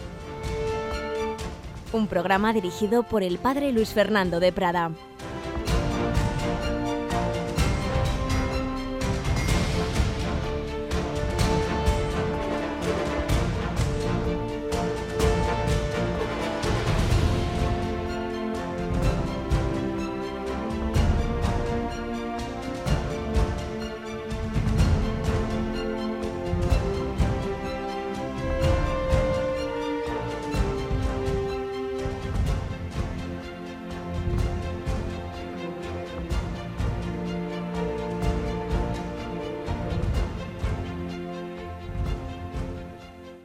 [1.93, 4.91] un programa dirigido por el Padre Luis Fernando de Prada.